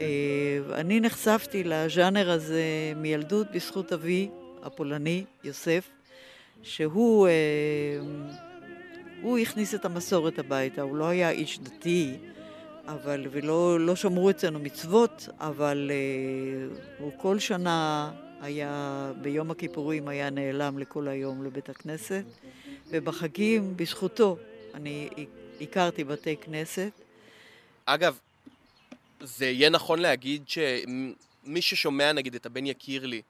[0.00, 2.62] אה, אני נחשפתי לז'אנר הזה
[2.96, 4.28] מילדות בזכות אבי
[4.62, 5.88] הפולני, יוסף,
[6.62, 7.32] שהוא אה,
[9.22, 12.16] הוא הכניס את המסורת הביתה, הוא לא היה איש דתי,
[12.86, 20.30] אבל, ולא לא שמרו אצלנו מצוות, אבל אה, הוא כל שנה היה, ביום הכיפורים היה
[20.30, 22.24] נעלם לכל היום לבית הכנסת,
[22.88, 24.36] ובחגים, בזכותו,
[24.74, 25.08] אני
[25.60, 26.90] הכרתי בתי כנסת.
[27.84, 28.18] אגב,
[29.20, 33.22] זה יהיה נכון להגיד שמי ששומע נגיד את הבן יקיר לי,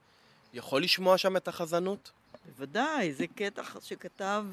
[0.53, 2.11] יכול לשמוע שם את החזנות?
[2.45, 4.45] בוודאי, זה קטע שכתב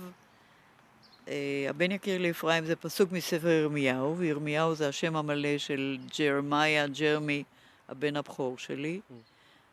[1.69, 7.45] הבן יקיר לי אפרים זה פסוק מספר ירמיהו, וירמיהו זה השם המלא של ג'רמיה, ג'רמי,
[7.89, 9.01] הבן הבכור שלי.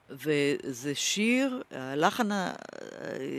[0.09, 2.53] וזה שיר, הלחן ה-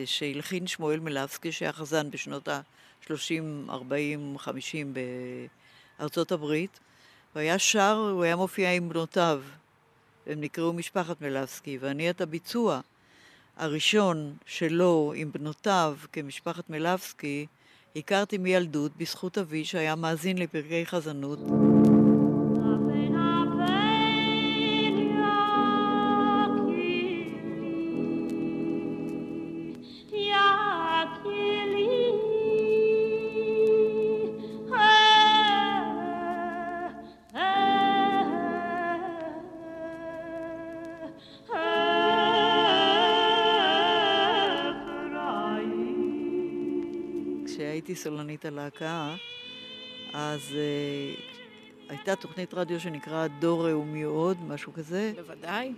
[0.05, 3.11] שהלחין שמואל מלבסקי, שהיה חזן בשנות ה-30,
[3.71, 4.95] 40, 50
[5.99, 6.81] בארצות הברית,
[7.33, 9.43] הוא היה שר, הוא היה מופיע עם בנותיו.
[10.27, 12.81] הם נקראו משפחת מלבסקי, ואני את הביצוע
[13.57, 17.47] הראשון שלו עם בנותיו כמשפחת מלבסקי,
[17.97, 21.39] הכרתי מילדות בזכות אבי שהיה מאזין לפרקי חזנות.
[48.09, 49.15] סולנית הלהקה,
[50.13, 50.55] אז uh,
[51.89, 55.13] הייתה תוכנית רדיו שנקרא דור ראומי עוד, משהו כזה.
[55.17, 55.73] בוודאי.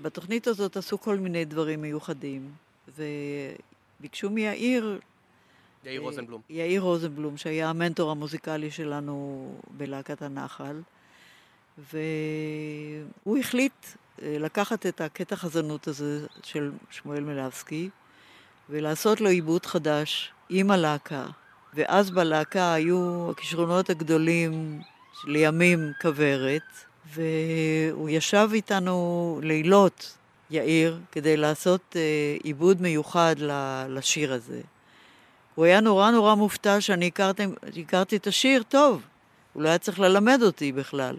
[0.00, 2.50] ובתוכנית הזאת עשו כל מיני דברים מיוחדים.
[2.98, 5.00] וביקשו מיאיר...
[5.84, 6.40] יאיר אה, רוזנבלום.
[6.50, 10.80] יאיר רוזנבלום, שהיה המנטור המוזיקלי שלנו בלהקת הנחל.
[11.78, 13.86] והוא החליט
[14.22, 17.90] אה, לקחת את הקטע חזנות הזה של שמואל מלבסקי
[18.70, 21.26] ולעשות לו עיבוד חדש עם הלהקה.
[21.74, 24.80] ואז בלהקה היו הכישרונות הגדולים
[25.26, 26.62] לימים כוורת,
[27.14, 30.16] והוא ישב איתנו לילות,
[30.50, 32.00] יאיר, כדי לעשות אה,
[32.42, 33.36] עיבוד מיוחד
[33.88, 34.60] לשיר הזה.
[35.54, 37.42] הוא היה נורא נורא מופתע שאני הכרתי,
[37.80, 39.02] הכרתי את השיר טוב,
[39.52, 41.16] הוא לא היה צריך ללמד אותי בכלל.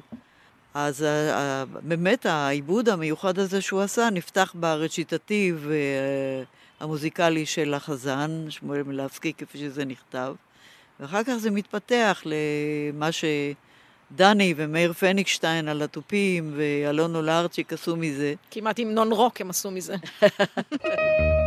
[0.74, 6.44] אז ה- ה- באמת העיבוד המיוחד הזה שהוא עשה נפתח ברציטטיב אה,
[6.80, 10.36] המוזיקלי של החזן, שמואל מלבסקי, כפי שזה נכתב,
[11.00, 18.34] ואחר כך זה מתפתח למה שדני ומאיר פניגשטיין על התופים ואלון אולרצ'יק עשו מזה.
[18.52, 19.96] כמעט המנון רוק הם עשו מזה.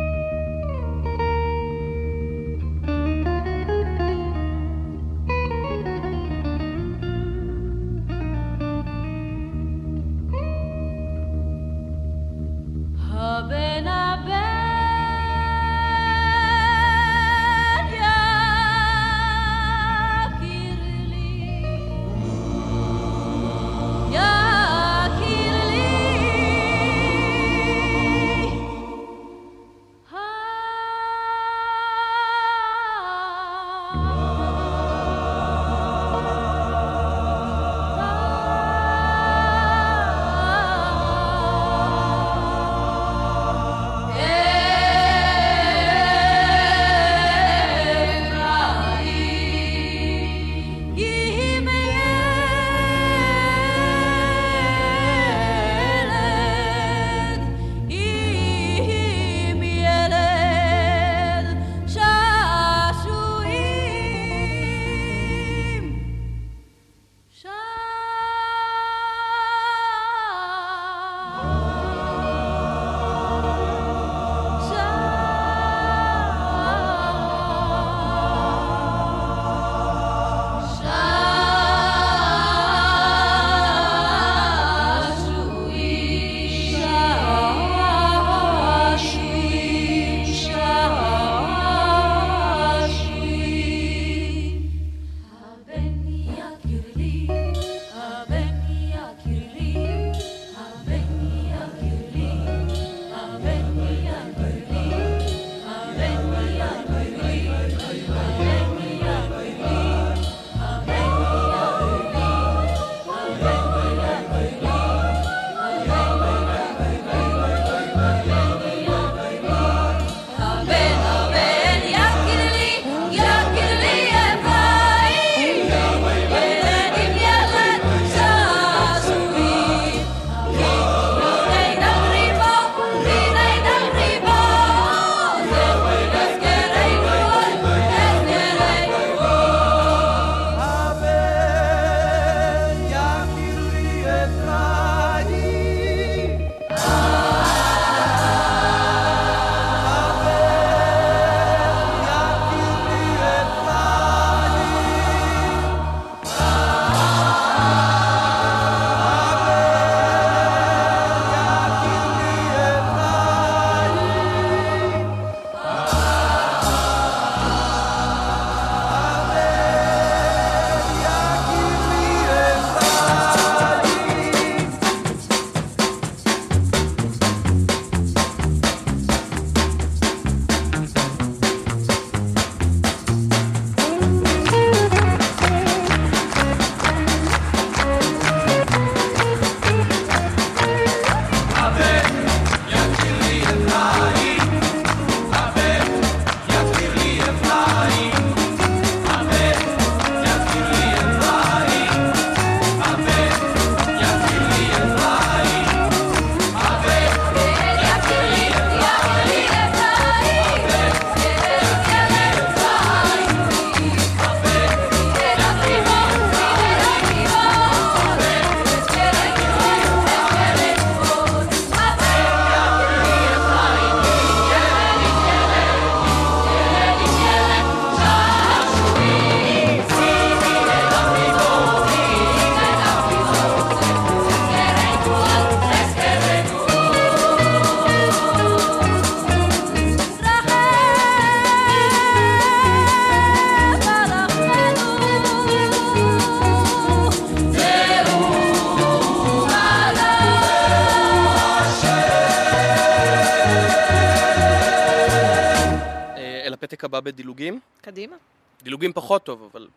[256.98, 257.61] הבא בדילוגים?
[257.80, 258.16] קדימה.
[258.62, 259.68] דילוגים פחות טוב, אבל...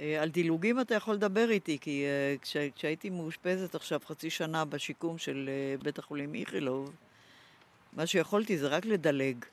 [0.00, 4.64] אה, על דילוגים אתה יכול לדבר איתי, כי אה, כש, כשהייתי מאושפזת עכשיו חצי שנה
[4.64, 6.92] בשיקום של אה, בית החולים איכילוב,
[7.92, 9.44] מה שיכולתי זה רק לדלג.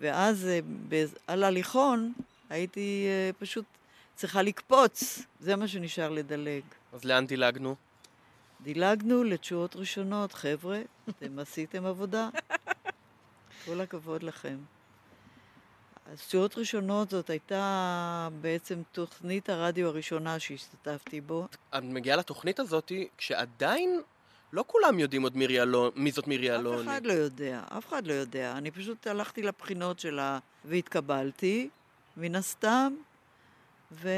[0.00, 2.12] ואז אה, בז- על הליכון
[2.50, 3.64] הייתי אה, פשוט
[4.14, 6.62] צריכה לקפוץ, זה מה שנשאר לדלג.
[6.92, 7.74] אז לאן דילגנו?
[8.62, 12.28] דילגנו לתשואות ראשונות, חבר'ה, אתם עשיתם עבודה.
[13.64, 14.56] כל הכבוד לכם.
[16.12, 21.48] אז תשואות ראשונות זאת הייתה בעצם תוכנית הרדיו הראשונה שהשתתפתי בו.
[21.78, 24.00] את מגיעה לתוכנית הזאת כשעדיין
[24.52, 26.82] לא כולם יודעים עוד מירי אלון, מי זאת מירי אף אלוני.
[26.82, 28.52] אחד לא יודע, אף אחד לא יודע.
[28.56, 31.68] אני פשוט הלכתי לבחינות שלה והתקבלתי,
[32.16, 32.94] מן הסתם,
[33.92, 34.08] ו...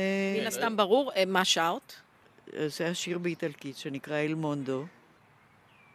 [0.40, 1.92] מן הסתם ברור, אה, מה שרת?
[2.66, 4.84] זה היה שיר באיטלקית שנקרא אל מונדו,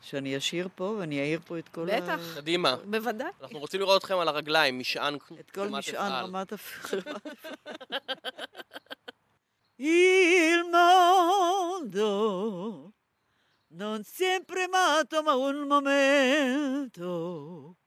[0.02, 2.20] שאני אשיר פה ואני אעיר פה את כל בטח.
[2.36, 2.76] קדימה.
[2.86, 3.32] בוודאי.
[3.42, 6.26] אנחנו רוצים לראות אתכם על הרגליים, משען את כל רמת משען אפעל.
[6.26, 7.00] רמת אפעל.
[9.84, 12.12] Il mondo
[13.70, 17.78] non sempre amato ma un momento,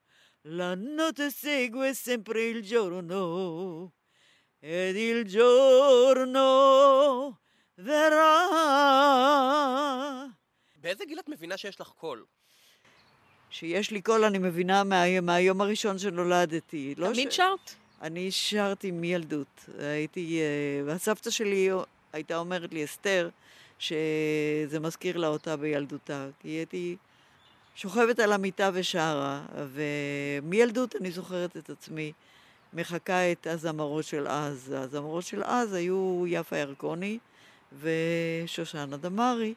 [0.42, 3.92] la notte segue sempre il giorno
[4.58, 7.38] ed il giorno
[7.76, 8.34] verrà.
[10.84, 12.24] באיזה גיל את מבינה שיש לך קול?
[13.50, 16.94] שיש לי קול אני מבינה מה, מהיום הראשון שנולדתי.
[16.98, 17.74] לא תמיד ש- שרת?
[18.02, 19.64] אני שרתי מילדות.
[19.78, 20.40] הייתי...
[20.40, 21.70] אה, והסבתא שלי
[22.12, 23.28] הייתה אומרת לי, אסתר,
[23.78, 26.26] שזה מזכיר לה אותה בילדותה.
[26.40, 26.96] כי הייתי
[27.74, 29.42] שוכבת על המיטה ושרה,
[29.72, 32.12] ומילדות אני זוכרת את עצמי
[32.72, 34.74] מחקה את הזמרות של אז.
[34.76, 37.18] הזמרות של אז היו יפה ירקוני
[37.80, 39.54] ושושנה דמארי.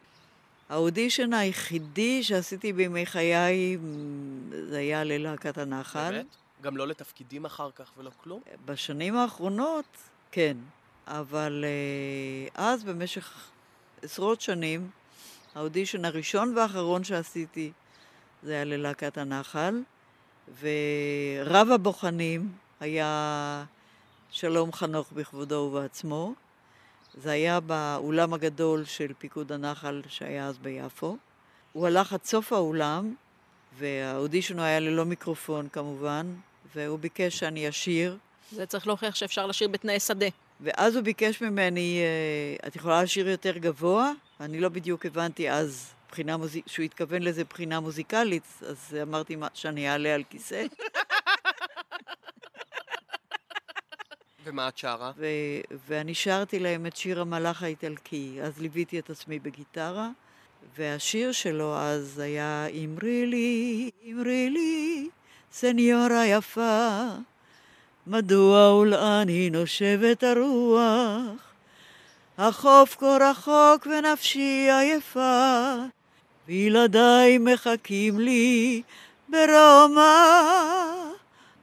[0.70, 3.78] האודישן היחידי שעשיתי בימי חיי
[4.70, 6.12] זה היה ללהקת הנחל.
[6.12, 6.26] באמת?
[6.62, 8.42] גם לא לתפקידים אחר כך ולא כלום?
[8.66, 9.98] בשנים האחרונות,
[10.32, 10.58] כן.
[11.08, 13.50] אבל uh, אז, במשך
[14.02, 14.90] עשרות שנים,
[15.56, 17.72] האודישן הראשון והאחרון שעשיתי
[18.44, 19.82] זה היה ללהקת הנחל,
[20.60, 23.66] ורב הבוחנים היה
[24.32, 26.34] שלום חנוך בכבודו ובעצמו.
[27.22, 31.18] זה היה באולם הגדול של פיקוד הנחל שהיה אז ביפו.
[31.74, 33.16] הוא הלך עד סוף האולם,
[33.78, 36.34] והאודישן היה ללא מיקרופון כמובן,
[36.76, 38.18] והוא ביקש שאני אשיר.
[38.52, 40.26] זה צריך להוכיח שאפשר לשיר בתנאי שדה.
[40.62, 44.12] ואז הוא ביקש ממני, אה, את יכולה לשיר יותר גבוה?
[44.40, 46.68] אני לא בדיוק הבנתי אז בחינה מוזיק...
[46.68, 50.66] שהוא התכוון לזה בחינה מוזיקלית, אז אמרתי שאני אעלה על כיסא.
[54.48, 55.12] ומה את שרה?
[55.18, 55.26] ו...
[55.88, 58.40] ואני שרתי להם את שיר המלאך האיטלקי.
[58.42, 60.10] אז ליוויתי את עצמי בגיטרה,
[60.78, 65.10] והשיר שלו אז היה אמרי לי, אמרי לי,
[65.52, 67.08] סניורה יפה,
[68.08, 68.86] מדוע
[69.28, 71.54] היא נושבת הרוח?
[72.38, 75.76] החוף כה רחוק ונפשי עייפה,
[76.48, 78.82] וילדיי מחכים לי
[79.30, 80.02] ברומא.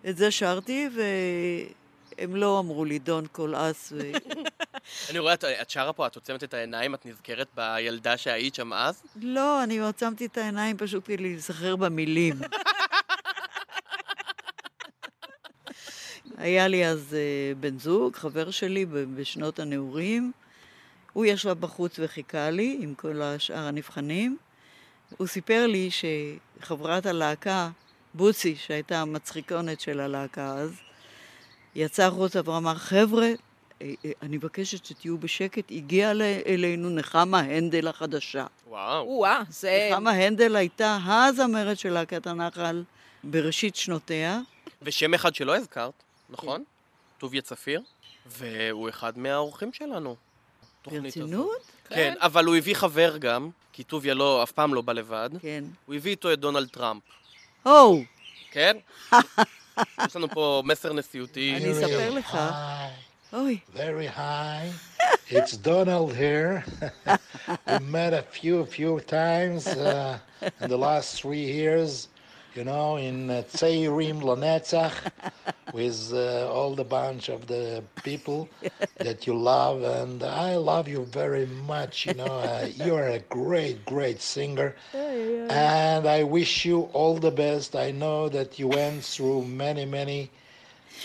[0.08, 0.88] את זה שרתי,
[2.18, 3.92] והם לא אמרו לי דון כל אס.
[5.10, 9.02] אני רואה, את- שרה פה, את עוצמת את העיניים, את נזכרת בילדה שהיית שם אז?
[9.22, 12.34] לא, אני עצמתי את העיניים פשוט כדי להיזכר במילים.
[16.38, 20.32] היה לי אז אה, בן זוג, חבר שלי בשנות הנעורים.
[21.12, 24.36] הוא ישב בחוץ וחיכה לי עם כל השאר הנבחנים.
[25.16, 27.70] הוא סיפר לי שחברת הלהקה,
[28.14, 30.72] בוצי, שהייתה המצחיקונת של הלהקה אז,
[31.74, 33.26] יצא החוצה ואמר, חבר'ה,
[33.82, 38.46] אה, אה, אני מבקשת שתהיו בשקט, הגיעה ל- אלינו נחמה הנדל החדשה.
[38.68, 39.02] וואו.
[39.02, 39.88] או-אה, זה...
[39.92, 42.82] נחמה הנדל הייתה הזמרת של להקת הנחל
[43.24, 44.40] בראשית שנותיה.
[44.82, 45.92] ושם אחד שלא הזכרת,
[46.30, 46.64] נכון?
[47.18, 47.80] טוביה צפיר,
[48.26, 50.16] והוא אחד מהאורחים שלנו.
[50.86, 51.50] ברצינות?
[51.88, 55.30] כן, אבל הוא הביא חבר גם, כי טוביה לא, אף פעם לא בא לבד.
[55.42, 55.64] כן.
[55.86, 57.02] הוא הביא איתו את דונלד טראמפ.
[57.66, 58.00] או,
[58.50, 58.76] כן?
[60.07, 61.53] יש לנו פה מסר נשיאותי.
[61.57, 62.37] אני אספר לך.
[63.33, 63.59] אוי.
[63.75, 64.71] Very high.
[65.29, 66.63] It's Donald here.
[67.67, 70.17] we met a few, few times uh,
[70.61, 72.07] in the last three years,
[72.54, 74.94] you know, in uh, Tzeirim Lanetzach,
[75.72, 78.48] with uh, all the bunch of the people
[79.00, 82.06] that you love, and I love you very much.
[82.06, 84.74] You know, uh, you are a great, great singer,
[85.48, 87.74] and I wish you all the best.
[87.76, 90.30] I know that you went through many, many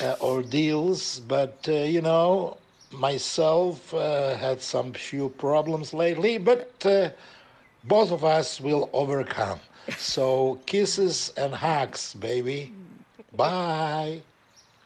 [0.02, 2.58] uh, ordeals, but uh, you know,
[2.92, 7.10] myself uh, had some few problems lately, but uh,
[7.84, 9.60] both of us will overcome.
[9.98, 12.72] So kisses and hugs, baby.
[13.36, 14.22] Bye.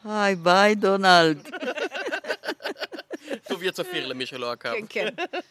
[0.06, 1.50] היי, ביי, דונלד.
[3.48, 4.70] טוביה צפיר למי שלא עקב.
[4.70, 5.08] כן, כן.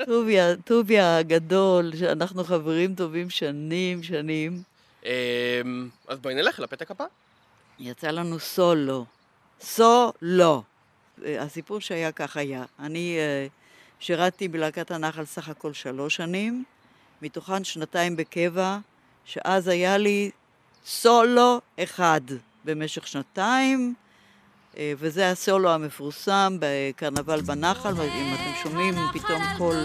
[0.07, 4.63] טוביה, טוביה הגדול, שאנחנו חברים טובים שנים, שנים.
[5.05, 5.11] אמ,
[6.09, 7.05] אז בואי נלך לפתק הבא.
[7.79, 9.05] יצא לנו סולו.
[9.61, 10.63] סולו.
[11.25, 12.65] הסיפור שהיה כך היה.
[12.79, 13.47] אני אה,
[14.01, 16.65] שירתתי בלהקת הנחל סך הכל שלוש שנים,
[17.23, 18.79] מתוכן שנתיים בקבע,
[19.25, 20.31] שאז היה לי
[20.87, 22.21] סולו אחד
[22.65, 23.95] במשך שנתיים,
[24.77, 29.85] אה, וזה הסולו המפורסם בקרנבל בנחל, ואם אתם שומעים פתאום קול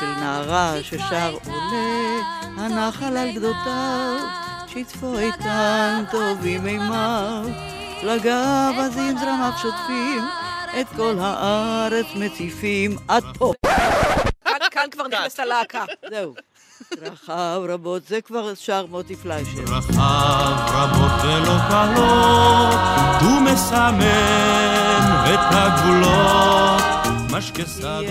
[0.00, 2.20] של נערה ששר עולה
[2.56, 4.16] הנחל על גדותיו,
[4.66, 7.44] שטפו איתן טובים מימיו,
[8.00, 10.22] פלגיו עזים זרמיו שוטפים,
[10.80, 13.52] את כל הארץ מציפים עד פה.
[14.44, 15.84] כאן- כאן כבר נכנסת הלהקה.
[16.10, 16.34] זהו.
[17.00, 19.62] רחב רבות, זה כבר שר מוטי פליישר.
[19.62, 22.80] רחב רבות ולא קלות,
[23.20, 24.70] הוא מסמן
[25.34, 26.82] את הגבולות,
[27.32, 28.04] משקה שדות.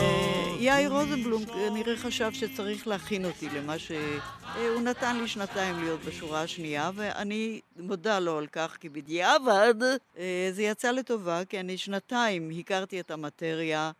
[0.60, 3.92] יאיר רוזנבלום כנראה חשב שצריך להכין אותי למה ש...
[3.92, 9.76] אה, הוא נתן לי שנתיים להיות בשורה השנייה, ואני מודה לו על כך, כי בדיעבד
[10.18, 13.92] אה, זה יצא לטובה, כי אני שנתיים הכרתי את המטריה.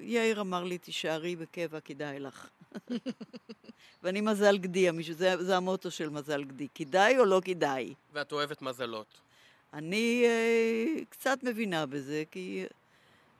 [0.00, 2.46] יאיר אמר לי, תישארי בקבע, כדאי לך.
[4.02, 6.68] ואני מזל גדי, המישהו- זה, זה המוטו של מזל גדי.
[6.74, 7.94] כדאי או לא כדאי?
[8.12, 9.06] ואת אוהבת מזלות.
[9.74, 12.64] אני אה, קצת מבינה בזה, כי,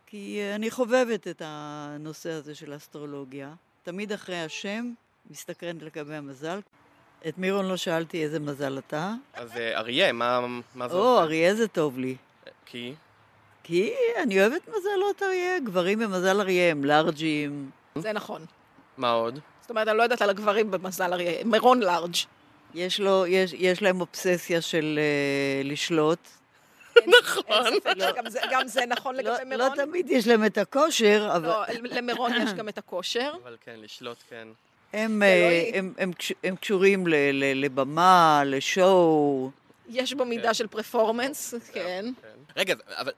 [0.06, 3.54] כי אה, אני חובבת את הנושא הזה של אסטרולוגיה.
[3.82, 4.92] תמיד אחרי השם,
[5.30, 6.60] מסתקרנת לגבי המזל.
[7.28, 9.14] את מירון לא שאלתי איזה מזל אתה.
[9.34, 10.40] אז אה, אריה, מה
[10.74, 11.18] מה זה או?
[11.20, 12.16] אריה זה טוב לי.
[12.66, 12.94] כי?
[13.62, 13.92] כי
[14.22, 15.60] אני אוהבת מזלות אריה.
[15.60, 17.70] גברים במזל אריה הם לארג'ים.
[17.94, 18.44] זה נכון.
[18.96, 19.38] מה עוד?
[19.62, 21.44] זאת אומרת, אני לא יודעת על הגברים במזל אריה.
[21.44, 22.14] מרון לארג'.
[22.74, 24.98] יש, לו, יש, יש להם אובססיה של
[25.62, 26.18] uh, לשלוט.
[27.20, 27.72] נכון.
[28.28, 29.78] זה- גם זה נכון לגבי לא, מירון.
[29.78, 31.48] לא תמיד יש להם את הכושר, אבל...
[31.48, 33.32] לא, למירון יש גם את הכושר.
[33.42, 34.48] אבל כן, לשלוט כן.
[34.92, 35.78] הם, אה, לא היא.
[35.78, 39.50] הם, הם, קש- הם קשורים ל, ל, לבמה, לשואו.
[39.88, 42.04] יש בו מידה של פרפורמנס, כן.
[42.56, 43.12] רגע, אבל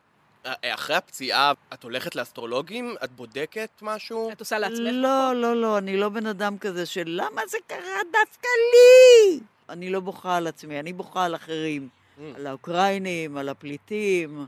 [0.64, 2.94] אחרי הפציעה את הולכת לאסטרולוגים?
[3.04, 4.32] את בודקת משהו?
[4.32, 4.78] את עושה לעצמך?
[4.92, 9.40] לא, לא, לא, אני לא בן אדם כזה של למה זה קרה דווקא לי?
[9.68, 11.88] אני לא בוכה על עצמי, אני בוכה על אחרים.
[12.36, 14.46] על האוקראינים, על הפליטים.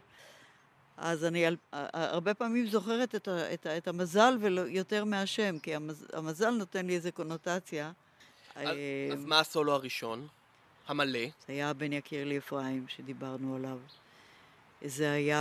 [0.96, 1.44] אז אני
[1.92, 6.86] הרבה פעמים זוכרת את, ה, את, ה, את המזל ויותר מהשם, כי המז, המזל נותן
[6.86, 7.92] לי איזו קונוטציה.
[8.54, 10.26] אז- אה, אז מה הסולו הראשון?
[10.88, 11.18] המלא?
[11.24, 13.78] זה היה בן יקיר לי אפרים, שדיברנו עליו.
[14.84, 15.36] זה היה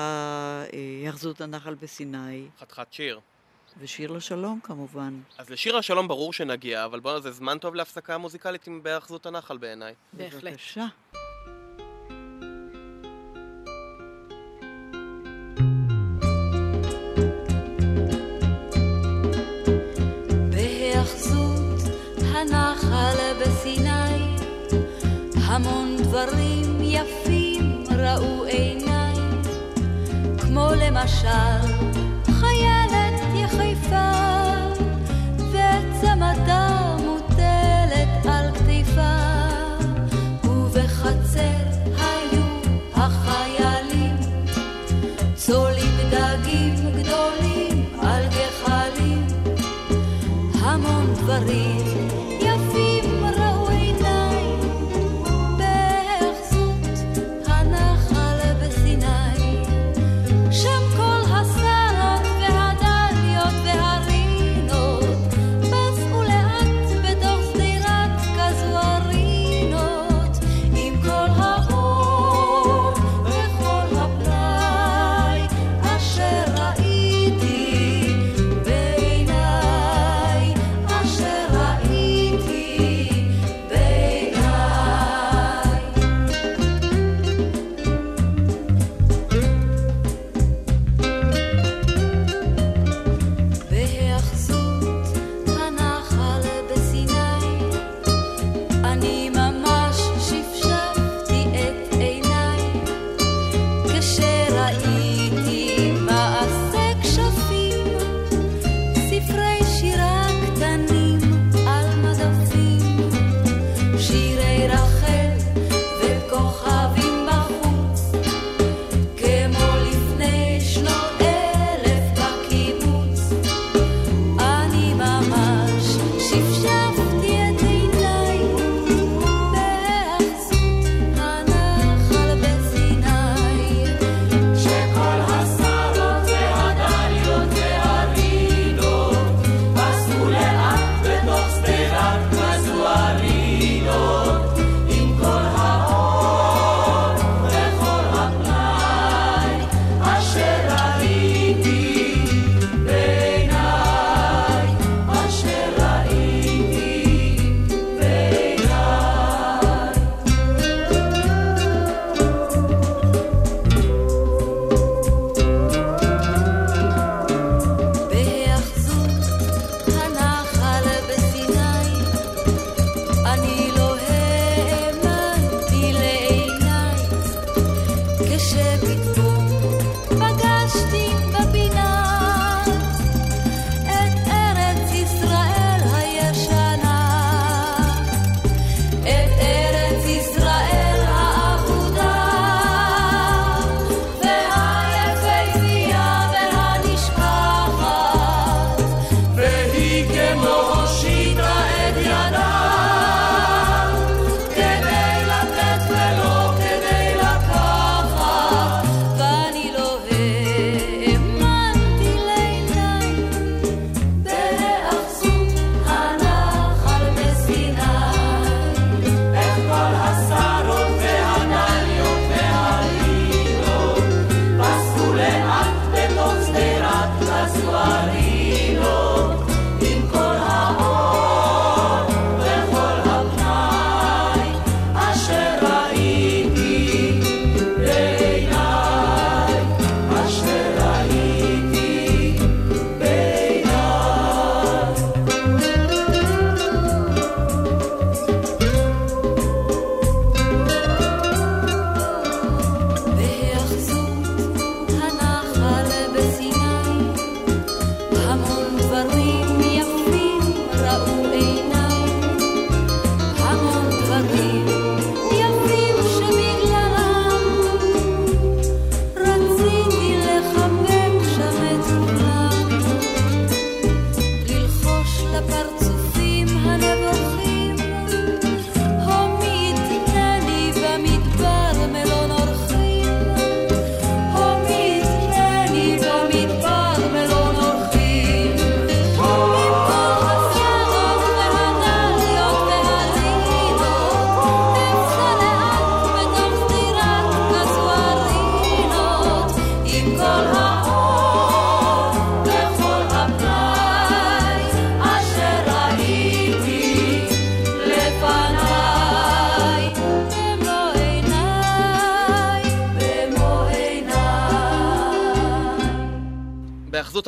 [0.74, 3.20] אה, היאחזות הנחל בסיני, חתיכת שיר.
[3.80, 5.22] ושיר לשלום כמובן.
[5.38, 9.58] אז לשיר השלום ברור שנגיע, אבל בוא'נה, זה זמן טוב להפסקה מוזיקלית עם בהאחזות הנחל
[9.58, 9.94] בעיניי.
[10.14, 10.44] בהחלט.
[10.44, 10.86] בבקשה.
[22.36, 24.36] הנחל בסיני,
[25.46, 28.85] המון דברים יפים ראו עיניי,
[30.66, 31.95] כמו למשל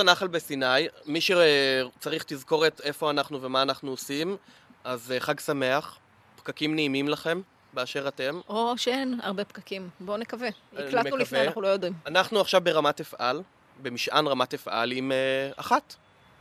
[0.09, 4.37] הנחל בסיני, מי שצריך תזכורת איפה אנחנו ומה אנחנו עושים,
[4.83, 5.97] אז אה, חג שמח,
[6.35, 7.41] פקקים נעימים לכם
[7.73, 8.39] באשר אתם.
[8.49, 9.89] או שאין הרבה פקקים.
[9.99, 10.47] בואו נקווה.
[10.73, 11.21] הקלטנו מקווה.
[11.21, 11.93] לפני, אנחנו לא יודעים.
[12.05, 13.41] אנחנו עכשיו ברמת אפעל,
[13.81, 15.95] במשען רמת אפעל עם אה, אחת,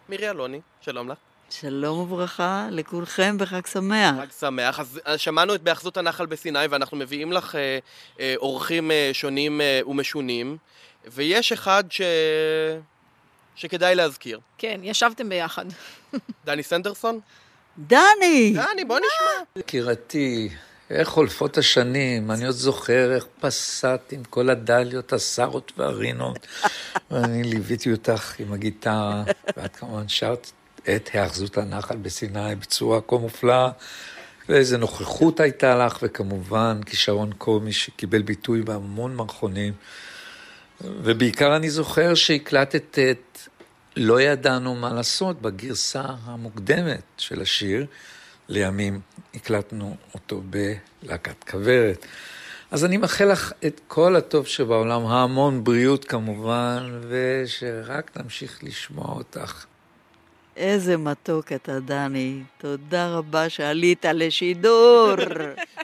[0.08, 1.18] מירי אלוני, שלום לך.
[1.50, 4.14] שלום וברכה לכולכם בחג שמח.
[4.20, 4.80] חג שמח.
[4.80, 7.78] אז אה, שמענו את בהאחזות הנחל בסיני, ואנחנו מביאים לך אה,
[8.20, 10.56] אה, אורחים אה, שונים אה, ומשונים,
[11.06, 12.00] ויש אחד ש...
[13.57, 14.40] שכדאי להזכיר.
[14.59, 15.64] כן, ישבתם ביחד.
[16.44, 17.20] דני סנדרסון?
[17.78, 18.54] דני!
[18.54, 19.61] דני, בוא נשמע.
[19.61, 20.48] יקירתי,
[20.90, 26.46] איך חולפות השנים, אני עוד זוכר איך פסעת עם כל הדליות, הסארות והרינות,
[27.11, 29.24] ואני ליוויתי אותך עם הגיטרה,
[29.57, 30.50] ואת כמובן שרת
[30.96, 33.70] את היאחזות הנחל בסיני בצורה כה מופלאה,
[34.48, 39.72] ואיזה נוכחות הייתה לך, וכמובן כישרון קומי שקיבל ביטוי בהמון מערכונים.
[40.81, 43.39] ובעיקר אני זוכר שהקלטת את
[43.97, 47.87] לא ידענו מה לעשות בגרסה המוקדמת של השיר.
[48.49, 49.01] לימים
[49.35, 52.07] הקלטנו אותו בלהקת כוורת.
[52.70, 59.64] אז אני מאחל לך את כל הטוב שבעולם, המון בריאות כמובן, ושרק נמשיך לשמוע אותך.
[60.57, 62.43] איזה מתוק אתה, דני.
[62.59, 65.14] תודה רבה שעלית לשידור.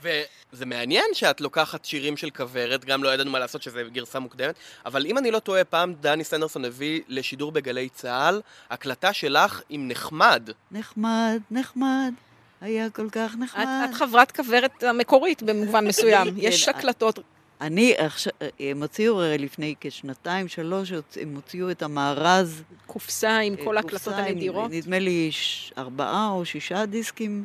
[0.52, 4.54] וזה מעניין שאת לוקחת שירים של כוורת, גם לא ידענו מה לעשות שזה גרסה מוקדמת,
[4.86, 8.40] אבל אם אני לא טועה, פעם דני סנדרסון הביא לשידור בגלי צה"ל,
[8.70, 10.50] הקלטה שלך עם נחמד.
[10.70, 12.12] נחמד, נחמד.
[12.60, 13.62] היה כל כך נחמד.
[13.84, 16.26] את, את חברת כוורת המקורית במובן מסוים.
[16.30, 17.18] כן, יש אני- הקלטות.
[17.60, 22.62] אני עכשיו, הם הוציאו הרי לפני כשנתיים, שלוש, הם הוציאו את המארז.
[22.86, 24.70] קופסה עם כל ההקלטות הנדירות.
[24.70, 27.44] נדמה לי ש- ארבעה או שישה דיסקים.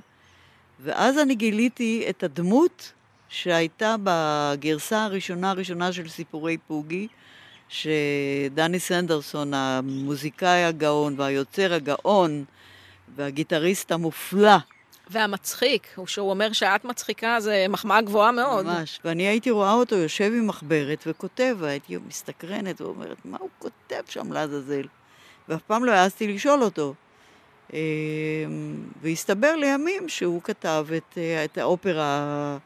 [0.79, 2.91] ואז אני גיליתי את הדמות
[3.29, 7.07] שהייתה בגרסה הראשונה הראשונה של סיפורי פוגי,
[7.69, 12.43] שדני סנדרסון, המוזיקאי הגאון והיוצר הגאון
[13.15, 14.57] והגיטריסט המופלא,
[15.09, 18.65] והמצחיק, הוא שהוא אומר שאת מצחיקה, זה מחמאה גבוהה מאוד.
[18.65, 18.99] ממש.
[19.05, 24.31] ואני הייתי רואה אותו יושב עם מחברת וכותב, והייתי מסתקרנת ואומרת, מה הוא כותב שם
[24.31, 24.83] לעזאזל?
[25.49, 26.93] ואף פעם לא העזתי לשאול אותו.
[27.73, 27.77] אמ,
[29.01, 32.57] והסתבר לימים שהוא כתב את, אה, את האופרה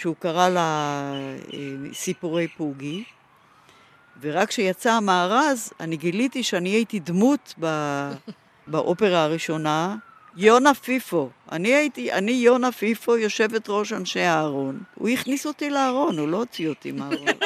[0.00, 1.12] שהוא קרא לה
[1.52, 1.58] אה,
[1.92, 3.04] סיפורי פוגי,
[4.20, 7.66] ורק כשיצא המארז, אני גיליתי שאני הייתי דמות ב,
[8.66, 9.96] באופרה הראשונה,
[10.36, 11.30] יונה פיפו.
[11.52, 14.82] אני הייתי, אני יונה פיפו, יושבת ראש אנשי הארון.
[14.94, 17.28] הוא הכניס אותי לארון, הוא לא הוציא אותי מהארון.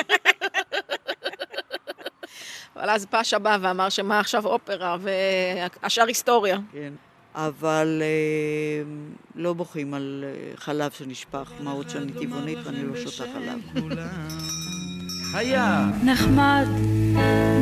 [2.76, 6.58] אבל אז פאשה בא ואמר שמה עכשיו אופרה, והשאר היסטוריה.
[6.72, 6.92] כן.
[7.34, 8.82] אבל אה,
[9.34, 13.82] לא בוכים על אה, חלב שנשפך, מה עוד שאני טבעונית ואני לא שותה חלב.
[15.34, 15.86] היה.
[16.04, 16.66] נחמד,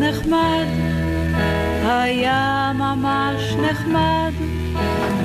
[0.01, 0.66] נחמד,
[1.85, 4.33] היה ממש נחמד.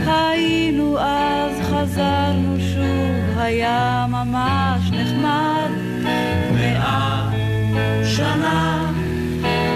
[0.05, 5.69] היינו אז, חזרנו שוב, היה ממש נחמד.
[6.53, 7.29] מאה
[8.03, 8.91] שנה,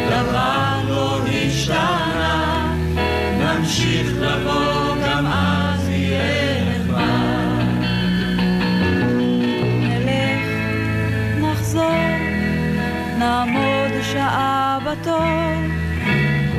[0.09, 2.10] דבר לא השתנה,
[3.71, 7.75] נמשיך לבוא, גם אז יהיה נחמד.
[9.81, 10.47] נלך,
[11.41, 11.91] נחזור,
[13.19, 15.23] נעמוד שעה בתור,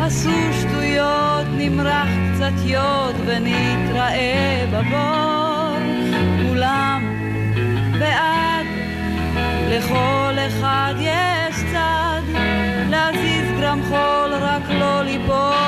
[0.01, 5.77] עשו שטויות, נמרח קצת יוד ונתראה בבור.
[6.49, 7.03] כולם
[7.99, 8.67] בעד,
[9.69, 12.23] לכל אחד יש צד,
[12.91, 15.62] להזיז גרם חול, רק לא ליפול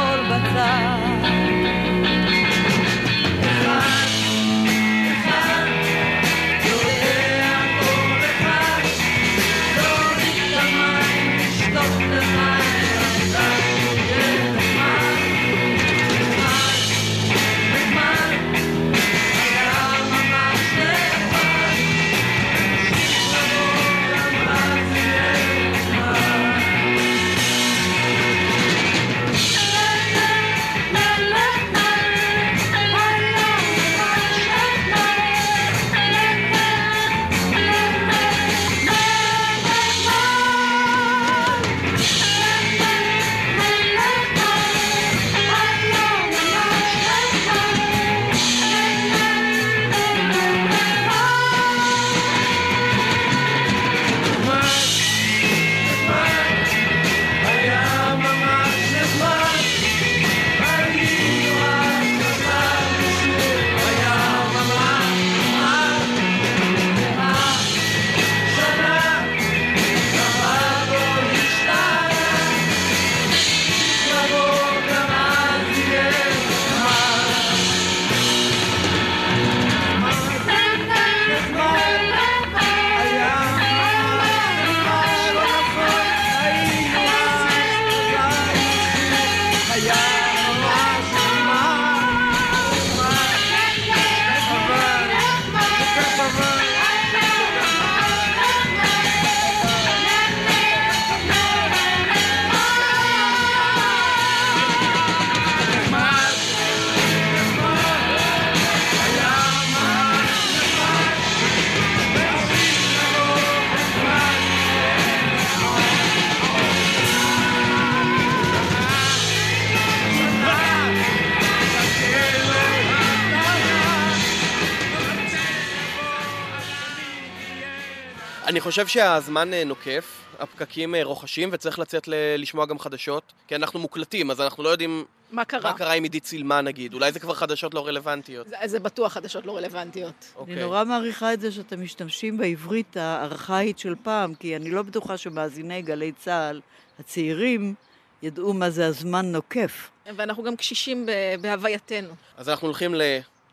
[128.75, 133.81] חושב שהזמן אה, נוקף, הפקקים אה, רוחשים, וצריך לצאת ל- לשמוע גם חדשות, כי אנחנו
[133.81, 135.61] מוקלטים, אז אנחנו לא יודעים מה קרה?
[135.73, 136.95] מה קרה אם עידית צילמה נגיד.
[136.95, 138.49] אולי זה כבר חדשות לא רלוונטיות.
[138.49, 140.25] זה, זה בטוח חדשות לא רלוונטיות.
[140.37, 140.55] אוקיי.
[140.55, 145.17] אני נורא מעריכה את זה שאתם משתמשים בעברית הארכאית של פעם, כי אני לא בטוחה
[145.17, 146.61] שמאזיני גלי צה"ל
[146.99, 147.75] הצעירים
[148.23, 149.91] ידעו מה זה הזמן נוקף.
[150.17, 151.11] ואנחנו גם קשישים ב-
[151.41, 152.15] בהווייתנו.
[152.37, 152.95] אז אנחנו הולכים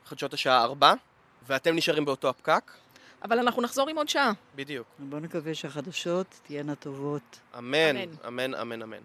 [0.06, 0.94] לחדשות השעה 4,
[1.48, 2.72] ואתם נשארים באותו הפקק.
[3.24, 4.32] אבל אנחנו נחזור עם עוד שעה.
[4.56, 4.88] בדיוק.
[5.00, 7.40] בואו נקווה שהחדשות תהיינה טובות.
[7.58, 7.96] אמן,
[8.28, 8.98] אמן, אמן, אמן.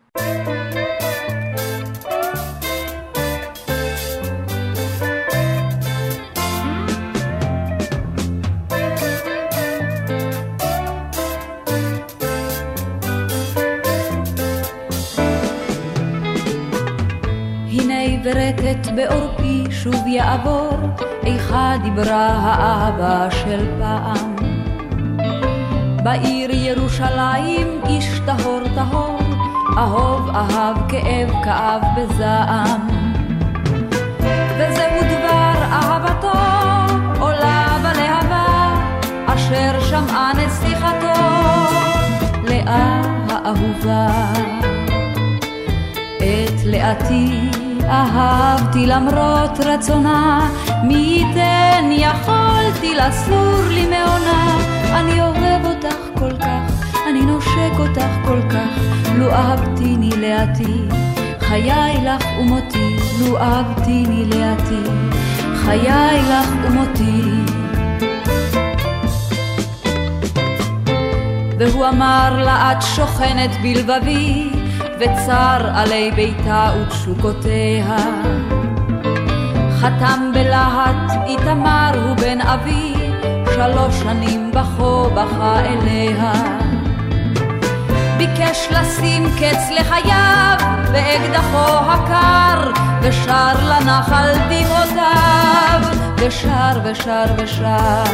[17.71, 19.36] הנה עברקת בעורפי
[19.83, 20.79] שוב יעבור,
[21.25, 24.37] איכה דיברה האהבה של פעם.
[26.03, 29.19] בעיר ירושלים איש טהור טהור,
[29.79, 32.89] אהוב אהב כאב כאב בזעם.
[34.59, 36.39] וזהו דבר אהבתו,
[37.21, 38.75] עולה בלהבה,
[39.27, 41.21] אשר שמעה נסיכתו,
[42.49, 44.33] לאה האהובה.
[46.17, 47.51] את לאתי
[47.89, 50.51] אהבתי למרות רצונה,
[50.85, 54.59] מי ייתן יכולתי לסור לי מעונה.
[54.93, 58.81] אני אוהב אותך כל כך, אני נושק אותך כל כך,
[59.19, 60.83] לו אהבתיני לאתי,
[61.41, 64.91] חיי לך ומותי, לו אהבתיני לאתי,
[65.57, 67.23] חיי לך ומותי.
[71.59, 74.51] והוא אמר לה את שוכנת בלבבי,
[74.99, 77.97] וצר עלי ביתה ותשוקותיה.
[79.81, 82.95] חתם בלהט איתמר הוא בן אבי,
[83.55, 86.33] שלוש שנים בכו בכה אליה.
[88.17, 90.57] ביקש לשים קץ לחייו,
[90.93, 92.71] באקדחו הקר,
[93.03, 95.81] ושר לנחל דמעותיו,
[96.19, 98.05] ושר ושר ושר.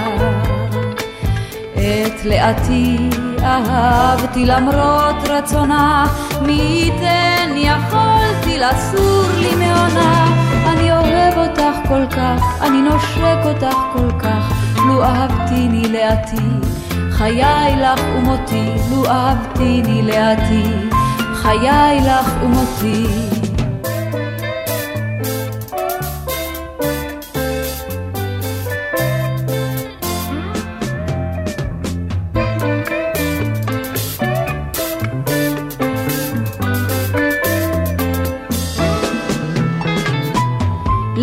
[1.75, 3.09] את לאתי
[3.45, 6.07] אהבתי למרות רצונה,
[6.43, 10.27] מי ייתן יכולתי לסור לי מעונה.
[10.67, 14.53] אני אוהב אותך כל כך, אני נושק אותך כל כך,
[14.87, 16.69] לו אהבתיני לאתי,
[17.11, 20.65] חיי לך ומותי, לו אהבתיני לאתי,
[21.35, 23.42] חיי לך ומותי.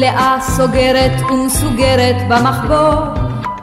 [0.09, 2.93] לאה סוגרת ומסוגרת במחבוא,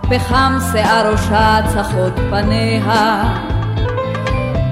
[0.00, 3.34] פחם שיער ראשה צחות פניה.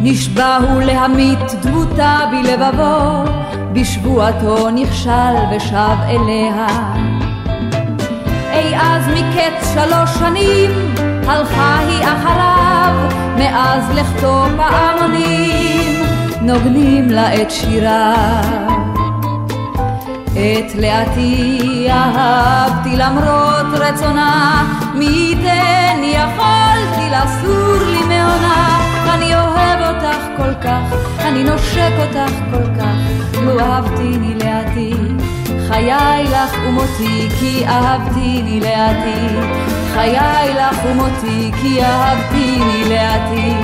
[0.00, 3.24] נשבע הוא להמית דמותה בלבבו,
[3.72, 6.66] בשבועתו נכשל ושב אליה.
[8.52, 10.70] אי אז מקץ שלוש שנים,
[11.26, 12.94] הלכה היא אחריו,
[13.38, 16.02] מאז לכתו פעמונים,
[16.42, 18.63] נוגנים לה את שיריו.
[20.34, 24.62] את לאתי אהבתי למרות רצונה,
[24.94, 28.78] מי ייתן יכולתי לסור לי מעונה.
[29.14, 34.94] אני אוהב אותך כל כך, אני נושק אותך כל כך, לו אהבתיני לאתי.
[35.68, 39.36] חיי לך ומותי כי אהבתיני לאתי.
[39.94, 43.54] חיי לך ומותי כי אהבתיני לאתי.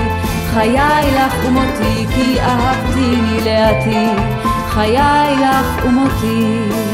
[0.54, 4.39] חיי לך ומותי כי אהבתיני לאתי.
[4.70, 6.89] חיי לך ומותי.